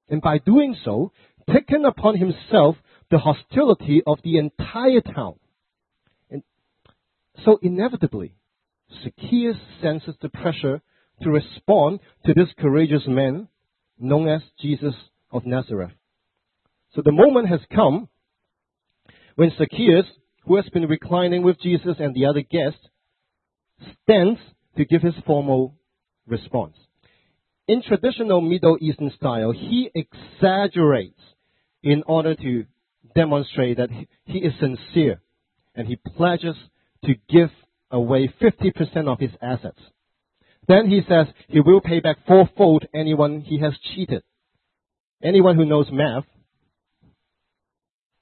and 0.09 0.21
by 0.21 0.39
doing 0.39 0.77
so, 0.85 1.13
taken 1.53 1.85
upon 1.85 2.17
himself 2.17 2.77
the 3.11 3.19
hostility 3.19 4.03
of 4.07 4.19
the 4.23 4.39
entire 4.39 5.01
town. 5.01 5.35
So 7.45 7.59
inevitably, 7.63 8.35
Zacchaeus 9.03 9.57
senses 9.81 10.15
the 10.21 10.29
pressure 10.29 10.83
to 11.23 11.31
respond 11.31 12.01
to 12.27 12.35
this 12.35 12.49
courageous 12.59 13.03
man 13.07 13.49
known 13.99 14.29
as 14.29 14.43
Jesus 14.61 14.95
of 15.31 15.47
Nazareth. 15.47 15.93
So 16.95 17.03
the 17.05 17.13
moment 17.13 17.49
has 17.49 17.61
come 17.75 18.09
when 19.37 19.53
Zacchaeus, 19.57 20.07
who 20.45 20.57
has 20.57 20.69
been 20.71 20.89
reclining 20.89 21.43
with 21.43 21.61
Jesus 21.61 21.97
and 21.99 22.15
the 22.15 22.27
other 22.27 22.43
guests, 22.43 22.81
stands 24.03 24.41
to 24.77 24.85
give 24.85 25.03
his 25.03 25.15
formal 25.27 25.75
response. 26.27 26.77
In 27.69 27.83
traditional 27.83 28.41
Middle 28.41 28.79
Eastern 28.81 29.13
style, 29.17 29.53
he 29.53 29.91
exaggerates 29.95 31.21
in 31.83 32.03
order 32.07 32.35
to 32.35 32.65
demonstrate 33.15 33.77
that 33.77 33.91
he 34.25 34.39
is 34.39 34.53
sincere 34.59 35.21
and 35.75 35.87
he 35.87 35.97
pledges 35.97 36.57
to 37.05 37.15
give 37.29 37.51
away 37.91 38.33
50% 38.41 39.09
of 39.09 39.19
his 39.19 39.31
assets. 39.43 39.81
Then 40.69 40.89
he 40.89 41.01
says 41.09 41.27
he 41.49 41.61
will 41.61 41.81
pay 41.81 42.01
back 42.01 42.19
fourfold 42.27 42.85
anyone 42.95 43.41
he 43.41 43.59
has 43.61 43.73
cheated. 43.95 44.23
Anyone 45.23 45.57
who 45.57 45.65
knows 45.65 45.89
math, 45.91 46.25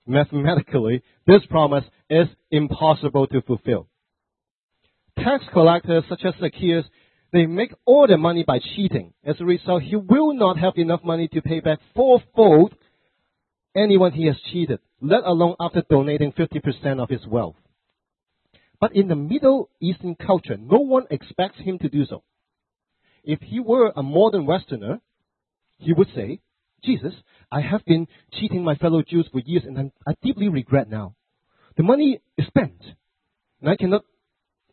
mathematically, 0.07 1.03
this 1.27 1.43
promise 1.51 1.85
is 2.09 2.27
impossible 2.51 3.27
to 3.29 3.43
fulfill. 3.43 3.89
Tax 5.19 5.45
collectors 5.53 6.05
such 6.09 6.25
as 6.25 6.35
Zacchaeus, 6.41 6.87
they 7.33 7.47
make 7.47 7.75
all 7.85 8.07
their 8.07 8.17
money 8.17 8.45
by 8.47 8.59
cheating. 8.59 9.13
As 9.25 9.37
a 9.41 9.45
result, 9.45 9.83
he 9.83 9.97
will 9.97 10.33
not 10.33 10.59
have 10.59 10.75
enough 10.77 11.05
money 11.05 11.29
to 11.29 11.43
pay 11.43 11.61
back 11.61 11.79
fourfold 11.95 12.75
anyone 13.77 14.13
he 14.13 14.27
has 14.27 14.37
cheated, 14.51 14.79
let 15.01 15.25
alone 15.25 15.55
after 15.61 15.83
donating 15.89 16.33
50% 16.33 17.03
of 17.03 17.11
his 17.11 17.27
wealth. 17.27 17.57
But 18.81 18.95
in 18.95 19.09
the 19.09 19.17
Middle 19.17 19.71
Eastern 19.81 20.15
culture, 20.15 20.57
no 20.57 20.79
one 20.79 21.07
expects 21.11 21.59
him 21.59 21.79
to 21.81 21.89
do 21.89 22.05
so. 22.07 22.23
If 23.25 23.41
he 23.41 23.61
were 23.61 23.93
a 23.95 24.03
modern 24.03 24.47
Westerner, 24.47 25.01
he 25.79 25.93
would 25.93 26.09
say, 26.15 26.41
Jesus, 26.85 27.13
I 27.51 27.61
have 27.61 27.85
been 27.85 28.07
cheating 28.33 28.63
my 28.63 28.77
fellow 28.77 29.03
Jews 29.03 29.27
for 29.33 29.41
years 29.41 29.65
and 29.67 29.91
I 30.07 30.15
deeply 30.23 30.49
regret 30.49 30.89
now. 30.89 31.15
The 31.77 31.83
money 31.83 32.21
is 32.37 32.47
spent 32.47 32.81
and 33.61 33.71
I 33.71 33.77
cannot, 33.77 34.05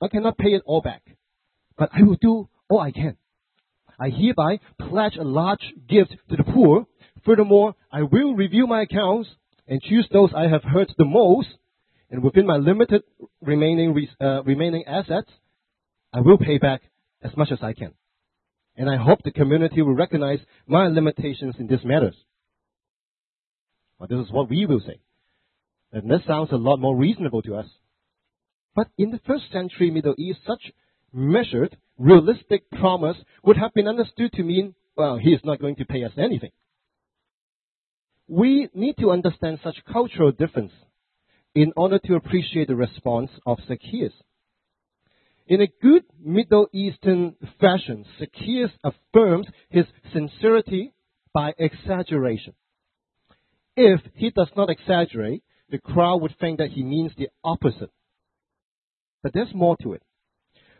I 0.01 0.07
cannot 0.07 0.37
pay 0.37 0.49
it 0.49 0.61
all 0.65 0.81
back. 0.81 1.01
But 1.77 1.89
I 1.93 2.03
will 2.03 2.17
do 2.21 2.47
all 2.69 2.79
I 2.79 2.91
can. 2.91 3.17
I 3.99 4.09
hereby 4.09 4.59
pledge 4.79 5.15
a 5.15 5.23
large 5.23 5.73
gift 5.87 6.15
to 6.29 6.35
the 6.35 6.43
poor. 6.43 6.85
Furthermore, 7.25 7.75
I 7.91 8.03
will 8.03 8.35
review 8.35 8.67
my 8.67 8.83
accounts 8.83 9.29
and 9.67 9.81
choose 9.81 10.07
those 10.11 10.31
I 10.35 10.47
have 10.47 10.63
hurt 10.63 10.91
the 10.97 11.05
most 11.05 11.47
and 12.15 12.23
within 12.23 12.45
my 12.45 12.55
limited 12.55 13.03
remaining, 13.41 14.07
uh, 14.21 14.41
remaining 14.43 14.85
assets, 14.87 15.29
I 16.13 16.21
will 16.21 16.37
pay 16.37 16.57
back 16.57 16.81
as 17.21 17.35
much 17.35 17.51
as 17.51 17.57
I 17.61 17.73
can. 17.73 17.91
And 18.77 18.89
I 18.89 18.95
hope 18.95 19.19
the 19.23 19.31
community 19.31 19.81
will 19.81 19.95
recognize 19.95 20.39
my 20.65 20.87
limitations 20.87 21.55
in 21.59 21.67
these 21.67 21.83
matters. 21.83 22.15
Well, 23.99 24.07
this 24.07 24.25
is 24.25 24.31
what 24.31 24.49
we 24.49 24.65
will 24.65 24.79
say. 24.79 25.01
And 25.91 26.09
this 26.09 26.21
sounds 26.25 26.53
a 26.53 26.55
lot 26.55 26.79
more 26.79 26.95
reasonable 26.95 27.41
to 27.41 27.55
us. 27.55 27.67
But 28.77 28.87
in 28.97 29.11
the 29.11 29.19
first 29.27 29.51
century 29.51 29.91
Middle 29.91 30.15
East, 30.17 30.39
such 30.47 30.71
measured, 31.11 31.75
realistic 31.97 32.69
promise 32.71 33.17
would 33.43 33.57
have 33.57 33.73
been 33.73 33.89
understood 33.89 34.31
to 34.33 34.43
mean, 34.43 34.73
well, 34.95 35.17
he 35.17 35.31
is 35.31 35.41
not 35.43 35.59
going 35.59 35.75
to 35.77 35.85
pay 35.85 36.05
us 36.05 36.13
anything. 36.17 36.51
We 38.29 38.69
need 38.73 38.95
to 39.01 39.11
understand 39.11 39.59
such 39.61 39.75
cultural 39.91 40.31
difference 40.31 40.71
in 41.55 41.71
order 41.77 41.97
to 41.99 42.15
appreciate 42.15 42.67
the 42.67 42.75
response 42.75 43.31
of 43.45 43.57
Zacchaeus. 43.67 44.13
In 45.47 45.61
a 45.61 45.67
good 45.81 46.03
Middle 46.23 46.67
Eastern 46.73 47.35
fashion, 47.61 48.05
Zacchaeus 48.19 48.71
affirms 48.83 49.47
his 49.69 49.85
sincerity 50.11 50.93
by 51.33 51.53
exaggeration. 51.57 52.53
If 53.77 54.01
he 54.15 54.31
does 54.31 54.49
not 54.57 54.69
exaggerate, 54.69 55.43
the 55.69 55.77
crowd 55.77 56.21
would 56.21 56.35
think 56.39 56.57
that 56.59 56.71
he 56.71 56.83
means 56.83 57.11
the 57.17 57.29
opposite. 57.43 57.91
But 59.23 59.33
there's 59.33 59.53
more 59.53 59.77
to 59.81 59.93
it. 59.93 60.03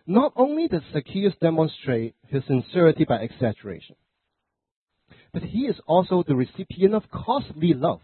Not 0.07 0.33
only 0.35 0.67
does 0.67 0.83
Zacchaeus 0.93 1.33
demonstrate 1.41 2.15
his 2.27 2.43
sincerity 2.45 3.05
by 3.05 3.17
exaggeration, 3.17 3.95
but 5.33 5.43
he 5.43 5.61
is 5.61 5.75
also 5.87 6.23
the 6.25 6.35
recipient 6.35 6.93
of 6.93 7.09
costly 7.11 7.73
love. 7.73 8.01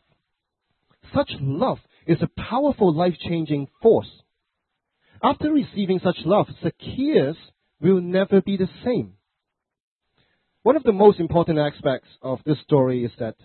Such 1.14 1.32
love 1.40 1.78
is 2.08 2.18
a 2.22 2.42
powerful 2.50 2.94
life 2.94 3.16
changing 3.20 3.68
force. 3.82 4.10
After 5.24 5.52
receiving 5.52 6.00
such 6.04 6.18
love, 6.26 6.48
Zacchaeus 6.64 7.38
will 7.80 8.02
never 8.02 8.42
be 8.42 8.58
the 8.58 8.70
same. 8.84 9.14
One 10.64 10.76
of 10.76 10.84
the 10.84 10.92
most 10.92 11.20
important 11.20 11.60
aspects 11.60 12.08
of 12.22 12.40
this 12.46 12.58
story 12.64 13.04
is 13.04 13.12
that 13.20 13.36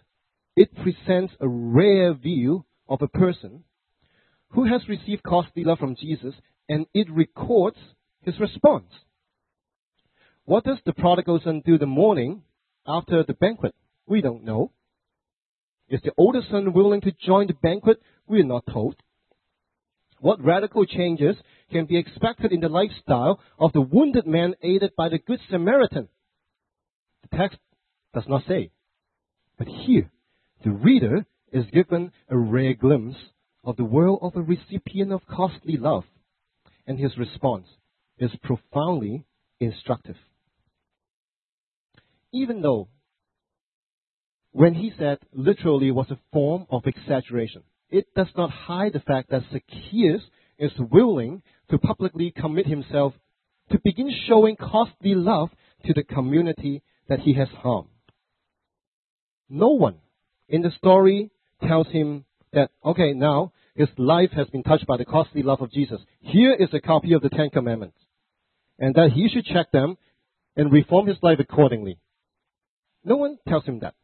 it 0.57 0.75
presents 0.75 1.35
a 1.41 1.49
rare 1.49 2.15
view 2.15 2.65
of 2.89 3.03
a 3.03 3.09
person 3.09 3.65
who 4.51 4.65
has 4.65 4.89
received 4.89 5.23
costly 5.23 5.65
love 5.65 5.79
from 5.79 5.97
Jesus 5.97 6.35
and 6.69 6.87
it 6.95 7.11
records 7.11 7.77
his 8.23 8.39
response. 8.41 8.91
What 10.45 10.65
does 10.65 10.79
the 10.85 10.93
prodigal 10.93 11.41
son 11.43 11.63
do 11.65 11.79
the 11.79 11.87
morning 11.87 12.43
after 12.87 13.25
the 13.25 13.35
banquet? 13.35 13.75
We 14.07 14.21
don't 14.21 14.45
know. 14.45 14.73
Is 15.89 16.01
the 16.05 16.13
older 16.17 16.41
son 16.51 16.73
willing 16.73 17.01
to 17.03 17.13
join 17.13 17.47
the 17.47 17.55
banquet? 17.55 18.01
We 18.29 18.41
are 18.41 18.45
not 18.45 18.65
told. 18.67 18.97
What 20.21 20.43
radical 20.43 20.85
changes 20.87 21.37
can 21.71 21.87
be 21.87 21.99
expected 21.99 22.53
in 22.53 22.61
the 22.61 22.69
lifestyle 22.69 23.41
of 23.59 23.73
the 23.73 23.81
wounded 23.81 24.27
man 24.27 24.55
aided 24.63 24.93
by 24.97 25.09
the 25.09 25.19
Good 25.19 25.41
Samaritan? 25.51 26.09
The 27.23 27.37
text 27.37 27.59
does 28.15 28.25
not 28.29 28.43
say. 28.49 28.71
But 29.59 29.69
here, 29.69 30.11
the 30.65 30.71
reader 30.71 31.27
is 31.53 31.67
given 31.73 32.13
a 32.29 32.37
rare 32.37 32.75
glimpse 32.75 33.17
of 33.65 33.77
the 33.77 33.85
world 33.85 34.21
of 34.23 34.37
a 34.37 34.43
recipient 34.43 35.13
of 35.13 35.27
costly 35.27 35.77
love, 35.77 36.05
and 36.87 36.99
his 36.99 37.17
response 37.19 37.67
is 38.19 38.31
profoundly 38.43 39.25
instructive. 39.61 40.17
Even 42.33 42.63
though 42.63 42.89
when 44.53 44.75
he 44.75 44.93
said 44.99 45.19
literally 45.33 45.91
was 45.91 46.11
a 46.11 46.19
form 46.33 46.67
of 46.71 46.87
exaggeration, 46.87 47.63
it 47.91 48.07
does 48.15 48.29
not 48.37 48.51
hide 48.51 48.93
the 48.93 49.01
fact 49.01 49.31
that 49.31 49.43
Zacchaeus 49.53 50.23
is 50.59 50.73
willing 50.79 51.43
to 51.71 51.79
publicly 51.79 52.33
commit 52.37 52.67
himself 52.67 53.15
to 53.71 53.81
begin 53.85 54.11
showing 54.29 54.57
costly 54.57 55.15
love 55.15 55.51
to 55.85 55.93
the 55.93 56.05
community 56.05 56.83
that 57.09 57.21
he 57.21 57.35
has 57.35 57.49
harmed. 57.49 57.89
No 59.49 59.71
one 59.71 59.97
in 60.49 60.63
the 60.63 60.71
story 60.79 61.31
tells 61.67 61.89
him 61.89 62.25
that, 62.53 62.71
okay, 62.85 63.13
now 63.13 63.53
his 63.75 63.89
life 63.99 64.31
has 64.33 64.49
been 64.49 64.63
touched 64.63 64.87
by 64.87 64.97
the 64.97 65.05
costly 65.05 65.43
love 65.43 65.61
of 65.61 65.71
Jesus. 65.71 66.01
Here 66.21 66.55
is 66.55 66.69
a 66.73 66.81
copy 66.81 67.13
of 67.13 67.23
the 67.23 67.29
Ten 67.29 67.51
Commandments. 67.51 67.99
And 68.79 68.95
that 68.95 69.11
he 69.15 69.29
should 69.29 69.45
check 69.45 69.71
them 69.73 69.97
and 70.57 70.73
reform 70.73 71.07
his 71.07 71.19
life 71.23 71.39
accordingly. 71.39 71.99
No 73.05 73.17
one 73.17 73.39
tells 73.49 73.65
him 73.65 73.81
that. 73.81 73.95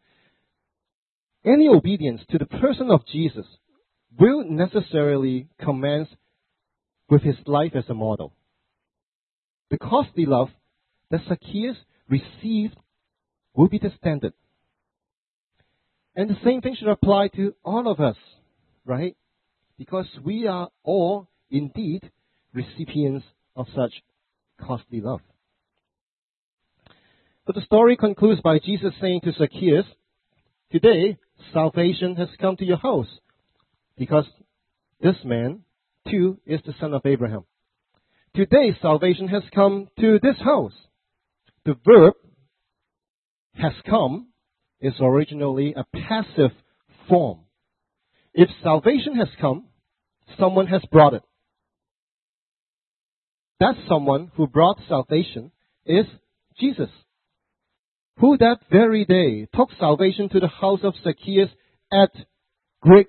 Any 1.45 1.69
obedience 1.69 2.21
to 2.31 2.39
the 2.39 2.47
person 2.47 2.91
of 2.91 3.07
Jesus 3.07 3.47
will 4.19 4.45
necessarily 4.45 5.49
commence 5.63 6.09
with 7.09 7.23
his 7.23 7.37
life 7.47 7.73
as 7.75 7.85
a 7.89 7.95
model. 7.95 8.33
The 9.71 9.79
costly 9.79 10.27
love 10.27 10.49
that 11.11 11.23
Zacchaeus 11.29 11.77
received 12.09 12.77
will 13.55 13.69
be 13.69 13.79
the 13.79 13.93
standard. 13.99 14.33
And 16.15 16.29
the 16.29 16.37
same 16.45 16.61
thing 16.61 16.77
should 16.79 16.89
apply 16.89 17.29
to 17.37 17.55
all 17.65 17.91
of 17.91 18.01
us, 18.01 18.17
right? 18.85 19.17
Because 19.79 20.07
we 20.23 20.47
are 20.47 20.69
all 20.83 21.29
indeed 21.51 22.11
recipients 22.53 23.25
of 23.57 23.67
such 23.75 23.93
costly 24.61 25.01
love. 25.01 25.21
But 27.47 27.55
the 27.55 27.63
story 27.63 27.97
concludes 27.97 28.41
by 28.41 28.59
Jesus 28.59 28.93
saying 29.01 29.23
to 29.25 29.33
Zacchaeus, 29.33 29.87
Today, 30.71 31.19
salvation 31.53 32.17
has 32.17 32.29
come 32.41 32.57
to 32.57 32.65
your 32.65 32.77
house, 32.77 33.09
because 33.97 34.27
this 35.01 35.17
man, 35.25 35.61
too, 36.11 36.39
is 36.47 36.61
the 36.67 36.75
son 36.81 36.95
of 36.95 37.03
Abraham. 37.05 37.45
Today, 38.35 38.77
salvation 38.81 39.29
has 39.29 39.43
come 39.55 39.89
to 40.01 40.19
this 40.23 40.37
house. 40.43 40.73
The 41.65 41.77
verb 41.85 42.15
has 43.55 43.73
come 43.89 44.29
is 44.81 44.95
originally 45.01 45.75
a 45.77 45.85
passive 45.97 46.51
form. 47.09 47.41
If 48.35 48.49
salvation 48.63 49.17
has 49.17 49.29
come, 49.41 49.67
someone 50.39 50.67
has 50.67 50.83
brought 50.91 51.15
it. 51.15 51.23
That 53.61 53.75
someone 53.89 54.33
who 54.35 54.47
brought 54.47 54.79
salvation 54.89 55.53
is 55.87 56.07
Jesus, 56.59 56.89
who 58.19 58.37
that 58.39 58.59
very 58.71 59.05
day 59.05 59.47
took 59.55 59.69
salvation 59.79 60.29
to 60.31 60.41
the 60.41 60.49
house 60.49 60.81
of 60.83 60.95
Zacchaeus 61.05 61.51
at 61.93 62.11
great 62.81 63.07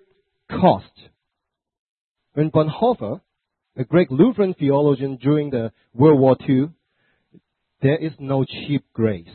cost. 0.59 1.09
When 2.33 2.51
Bonhoeffer, 2.51 3.21
a 3.75 3.83
great 3.83 4.11
Lutheran 4.11 4.53
theologian 4.53 5.17
during 5.17 5.49
the 5.49 5.71
World 5.93 6.19
War 6.19 6.37
II, 6.47 6.69
there 7.81 7.97
is 7.97 8.13
no 8.19 8.45
cheap 8.45 8.85
grace, 8.93 9.27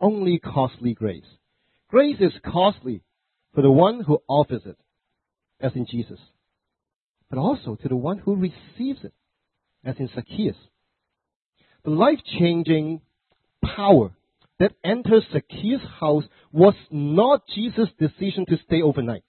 only 0.00 0.38
costly 0.38 0.94
grace. 0.94 1.24
Grace 1.88 2.20
is 2.20 2.32
costly 2.44 3.02
for 3.54 3.62
the 3.62 3.70
one 3.70 4.02
who 4.02 4.18
offers 4.28 4.62
it, 4.64 4.78
as 5.60 5.72
in 5.74 5.86
Jesus, 5.86 6.20
but 7.28 7.38
also 7.38 7.76
to 7.76 7.88
the 7.88 7.96
one 7.96 8.18
who 8.18 8.36
receives 8.36 9.04
it, 9.04 9.12
as 9.84 9.96
in 9.98 10.08
Zacchaeus. 10.14 10.56
The 11.84 11.90
life 11.90 12.20
changing 12.38 13.00
power 13.64 14.12
that 14.58 14.72
enters 14.84 15.24
Zacchaeus' 15.32 15.80
house 16.00 16.24
was 16.52 16.74
not 16.90 17.42
Jesus' 17.54 17.88
decision 17.98 18.46
to 18.46 18.58
stay 18.66 18.82
overnight, 18.82 19.24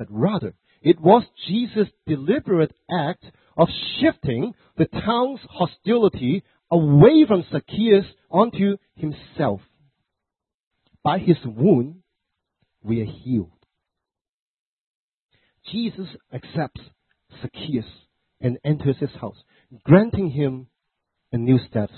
but 0.00 0.08
rather 0.10 0.54
it 0.80 0.98
was 0.98 1.24
Jesus' 1.46 1.88
deliberate 2.06 2.74
act 2.90 3.22
of 3.54 3.68
shifting 4.00 4.54
the 4.78 4.86
town's 4.86 5.40
hostility 5.50 6.42
away 6.70 7.26
from 7.28 7.44
Zacchaeus 7.52 8.06
onto 8.30 8.78
himself. 8.96 9.60
By 11.04 11.18
his 11.18 11.36
wound, 11.44 11.96
we 12.82 13.02
are 13.02 13.12
healed. 13.12 13.52
Jesus 15.70 16.08
accepts 16.32 16.80
Zacchaeus 17.42 17.84
and 18.40 18.56
enters 18.64 18.96
his 19.00 19.10
house, 19.20 19.36
granting 19.84 20.30
him 20.30 20.68
a 21.30 21.36
new 21.36 21.58
status. 21.68 21.96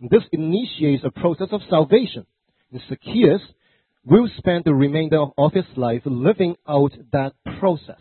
This 0.00 0.24
initiates 0.32 1.04
a 1.04 1.12
process 1.12 1.48
of 1.52 1.60
salvation. 1.70 2.26
And 2.72 2.80
Zacchaeus 2.88 3.42
will 4.04 4.28
spend 4.38 4.64
the 4.64 4.74
remainder 4.74 5.24
of 5.36 5.52
his 5.52 5.66
life 5.76 6.02
living 6.04 6.56
out 6.66 6.92
that 7.12 7.32
process. 7.58 8.00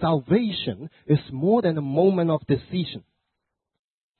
Salvation 0.00 0.90
is 1.06 1.18
more 1.30 1.62
than 1.62 1.78
a 1.78 1.82
moment 1.82 2.30
of 2.30 2.46
decision. 2.46 3.04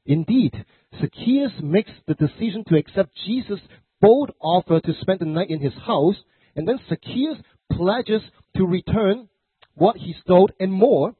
Indeed, 0.07 0.64
Zacchaeus 1.01 1.53
makes 1.62 1.90
the 2.07 2.14
decision 2.14 2.64
to 2.68 2.76
accept 2.76 3.16
Jesus' 3.26 3.61
bold 4.01 4.30
offer 4.40 4.80
to 4.80 4.92
spend 5.01 5.20
the 5.20 5.24
night 5.24 5.51
in 5.51 5.61
his 5.61 5.74
house, 5.86 6.16
and 6.55 6.68
then 6.68 6.78
Zacchaeus 6.88 7.38
pledges 7.72 8.22
to 8.57 8.66
return 8.66 9.28
what 9.74 9.96
he 9.96 10.14
stole 10.22 10.51
and 10.61 10.72
more. 10.72 11.14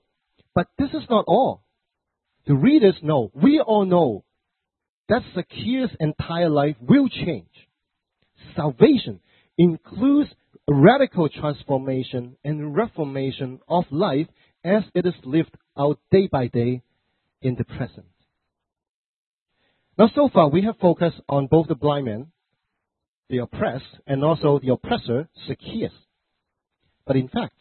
But 0.55 0.69
this 0.79 0.91
is 0.91 1.09
not 1.09 1.25
all. 1.27 1.63
The 2.47 2.55
readers 2.55 2.97
know, 3.03 3.31
we 3.35 3.61
all 3.61 3.87
know, 3.87 4.25
that 5.09 5.23
Zacchaeus' 5.35 5.97
entire 5.99 6.51
life 6.51 6.77
will 6.81 7.09
change. 7.09 7.49
Salvation 8.55 9.21
includes 9.59 10.31
radical 10.69 11.29
transformation 11.29 12.37
and 12.45 12.75
reformation 12.77 13.61
of 13.69 13.85
life 13.91 14.27
as 14.65 14.83
it 14.95 15.07
is 15.07 15.15
lived 15.25 15.57
out 15.79 15.99
day 16.11 16.29
by 16.31 16.47
day 16.49 16.83
in 17.43 17.55
the 17.57 17.65
present. 17.65 18.07
Now, 19.99 20.11
so 20.15 20.29
far, 20.33 20.49
we 20.49 20.63
have 20.63 20.79
focused 20.79 21.21
on 21.29 21.47
both 21.47 21.69
the 21.69 21.75
blind 21.75 22.07
man, 22.07 22.33
the 23.29 23.39
oppressed, 23.39 23.85
and 24.07 24.25
also 24.25 24.59
the 24.59 24.73
oppressor, 24.73 25.29
Zacchaeus. 25.47 25.93
But 27.07 27.17
in 27.17 27.29
fact, 27.29 27.61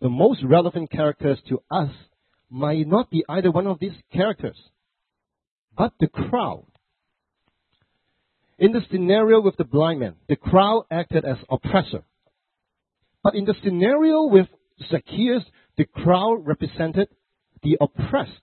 the 0.00 0.08
most 0.08 0.42
relevant 0.44 0.90
characters 0.90 1.38
to 1.48 1.62
us 1.70 1.90
might 2.48 2.86
not 2.86 3.10
be 3.10 3.24
either 3.28 3.50
one 3.50 3.66
of 3.66 3.78
these 3.80 3.92
characters, 4.12 4.56
but 5.76 5.92
the 6.00 6.08
crowd. 6.08 6.66
In 8.62 8.70
the 8.70 8.80
scenario 8.92 9.40
with 9.40 9.56
the 9.56 9.64
blind 9.64 9.98
man, 9.98 10.14
the 10.28 10.36
crowd 10.36 10.84
acted 10.88 11.24
as 11.24 11.36
oppressor. 11.50 12.04
But 13.24 13.34
in 13.34 13.44
the 13.44 13.56
scenario 13.64 14.26
with 14.26 14.46
Zacchaeus, 14.88 15.42
the 15.76 15.84
crowd 15.84 16.46
represented 16.46 17.08
the 17.64 17.76
oppressed. 17.80 18.40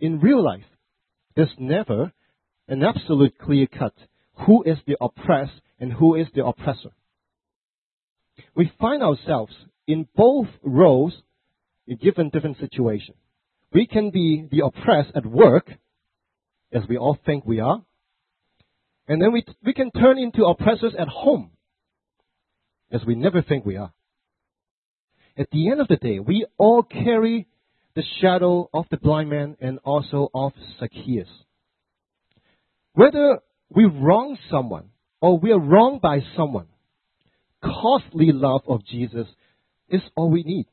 In 0.00 0.18
real 0.20 0.42
life, 0.42 0.64
there's 1.36 1.52
never 1.58 2.10
an 2.68 2.82
absolute 2.82 3.36
clear 3.36 3.66
cut 3.66 3.92
who 4.46 4.62
is 4.62 4.78
the 4.86 4.96
oppressed 4.98 5.60
and 5.78 5.92
who 5.92 6.14
is 6.14 6.26
the 6.34 6.46
oppressor. 6.46 6.92
We 8.56 8.72
find 8.80 9.02
ourselves 9.02 9.52
in 9.86 10.08
both 10.16 10.48
roles 10.62 11.12
in 11.86 11.98
given 11.98 12.30
different 12.30 12.56
situations. 12.60 13.18
We 13.74 13.86
can 13.86 14.10
be 14.10 14.48
the 14.50 14.64
oppressed 14.64 15.14
at 15.14 15.26
work, 15.26 15.70
as 16.72 16.84
we 16.88 16.96
all 16.96 17.18
think 17.26 17.44
we 17.44 17.60
are, 17.60 17.82
and 19.08 19.20
then 19.20 19.32
we, 19.32 19.44
we 19.64 19.72
can 19.74 19.90
turn 19.90 20.18
into 20.18 20.44
oppressors 20.44 20.94
at 20.98 21.08
home, 21.08 21.50
as 22.90 23.02
we 23.06 23.14
never 23.14 23.42
think 23.42 23.64
we 23.64 23.76
are. 23.76 23.92
At 25.36 25.48
the 25.50 25.70
end 25.70 25.80
of 25.80 25.88
the 25.88 25.96
day, 25.96 26.18
we 26.18 26.46
all 26.58 26.82
carry 26.82 27.48
the 27.94 28.02
shadow 28.20 28.68
of 28.72 28.86
the 28.90 28.96
blind 28.96 29.30
man 29.30 29.56
and 29.60 29.78
also 29.84 30.30
of 30.34 30.52
Zacchaeus. 30.78 31.28
Whether 32.94 33.40
we 33.70 33.84
wrong 33.84 34.36
someone 34.50 34.90
or 35.20 35.38
we 35.38 35.52
are 35.52 35.58
wronged 35.58 36.00
by 36.02 36.20
someone, 36.36 36.66
costly 37.62 38.32
love 38.32 38.62
of 38.66 38.84
Jesus 38.84 39.26
is 39.88 40.02
all 40.16 40.30
we 40.30 40.42
need. 40.42 40.66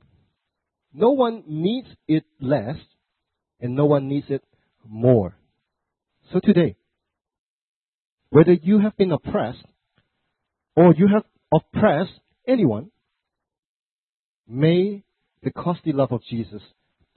No 0.93 1.11
one 1.11 1.43
needs 1.47 1.87
it 2.07 2.25
less, 2.41 2.77
and 3.59 3.75
no 3.75 3.85
one 3.85 4.07
needs 4.07 4.25
it 4.29 4.43
more. 4.87 5.35
So 6.33 6.39
today, 6.39 6.75
whether 8.29 8.53
you 8.53 8.79
have 8.79 8.95
been 8.97 9.11
oppressed 9.11 9.65
or 10.75 10.93
you 10.93 11.07
have 11.07 11.23
oppressed 11.53 12.19
anyone, 12.47 12.91
may 14.47 15.03
the 15.43 15.51
costly 15.51 15.93
love 15.93 16.11
of 16.11 16.21
Jesus 16.29 16.61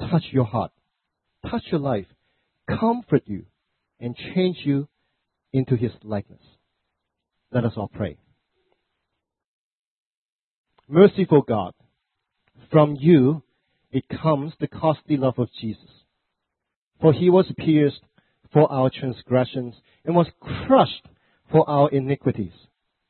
touch 0.01 0.25
your 0.31 0.45
heart, 0.45 0.73
touch 1.49 1.63
your 1.71 1.81
life, 1.81 2.07
comfort 2.69 3.23
you, 3.27 3.45
and 4.01 4.17
change 4.35 4.59
you 4.65 4.89
into 5.53 5.77
his 5.77 5.93
likeness. 6.03 6.43
Let 7.53 7.65
us 7.65 7.73
all 7.77 7.89
pray. 7.89 8.17
Merciful 10.89 11.43
God, 11.43 11.75
from 12.71 12.97
you 12.99 13.43
it 13.91 14.05
comes 14.09 14.55
the 14.59 14.67
costly 14.67 15.17
love 15.17 15.39
of 15.39 15.49
Jesus. 15.61 15.91
For 17.01 17.13
he 17.13 17.29
was 17.29 17.53
pierced 17.59 18.01
for 18.53 18.71
our 18.71 18.91
transgressions 18.91 19.75
and 20.05 20.15
was 20.15 20.29
crushed 20.41 21.07
for 21.51 21.69
our 21.69 21.91
iniquities. 21.91 22.53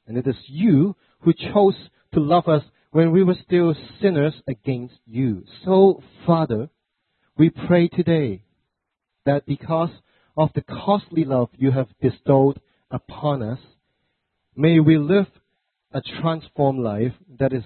And 0.06 0.16
it 0.16 0.26
is 0.26 0.36
you 0.46 0.96
who 1.20 1.32
chose 1.32 1.76
to 2.14 2.20
love 2.20 2.48
us 2.48 2.62
when 2.90 3.10
we 3.10 3.22
were 3.22 3.36
still 3.44 3.74
sinners 4.00 4.34
against 4.46 4.98
you. 5.06 5.44
So, 5.64 6.02
Father, 6.26 6.68
we 7.36 7.50
pray 7.50 7.88
today 7.88 8.42
that 9.24 9.46
because 9.46 9.90
of 10.36 10.50
the 10.54 10.62
costly 10.62 11.24
love 11.24 11.48
you 11.56 11.70
have 11.70 11.88
bestowed 12.00 12.60
upon 12.90 13.42
us, 13.42 13.58
may 14.54 14.80
we 14.80 14.98
live 14.98 15.26
a 15.92 16.00
transformed 16.20 16.80
life 16.80 17.12
that 17.38 17.52
is 17.52 17.64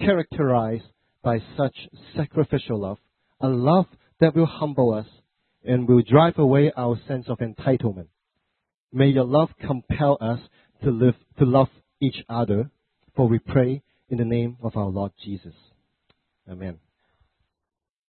characterized 0.00 0.84
by 1.22 1.38
such 1.56 1.74
sacrificial 2.14 2.80
love, 2.80 2.98
a 3.40 3.48
love 3.48 3.86
that 4.20 4.34
will 4.34 4.46
humble 4.46 4.94
us 4.94 5.06
and 5.66 5.88
will 5.88 6.02
drive 6.02 6.38
away 6.38 6.72
our 6.76 6.98
sense 7.06 7.26
of 7.28 7.38
entitlement. 7.38 8.08
May 8.92 9.08
your 9.08 9.24
love 9.24 9.50
compel 9.60 10.16
us 10.20 10.40
to 10.82 10.90
live, 10.90 11.14
to 11.38 11.44
love 11.44 11.68
each 12.00 12.24
other, 12.28 12.70
for 13.14 13.28
we 13.28 13.38
pray 13.38 13.82
in 14.08 14.18
the 14.18 14.24
name 14.24 14.56
of 14.62 14.76
our 14.76 14.86
Lord 14.86 15.12
Jesus. 15.22 15.54
Amen. 16.48 16.78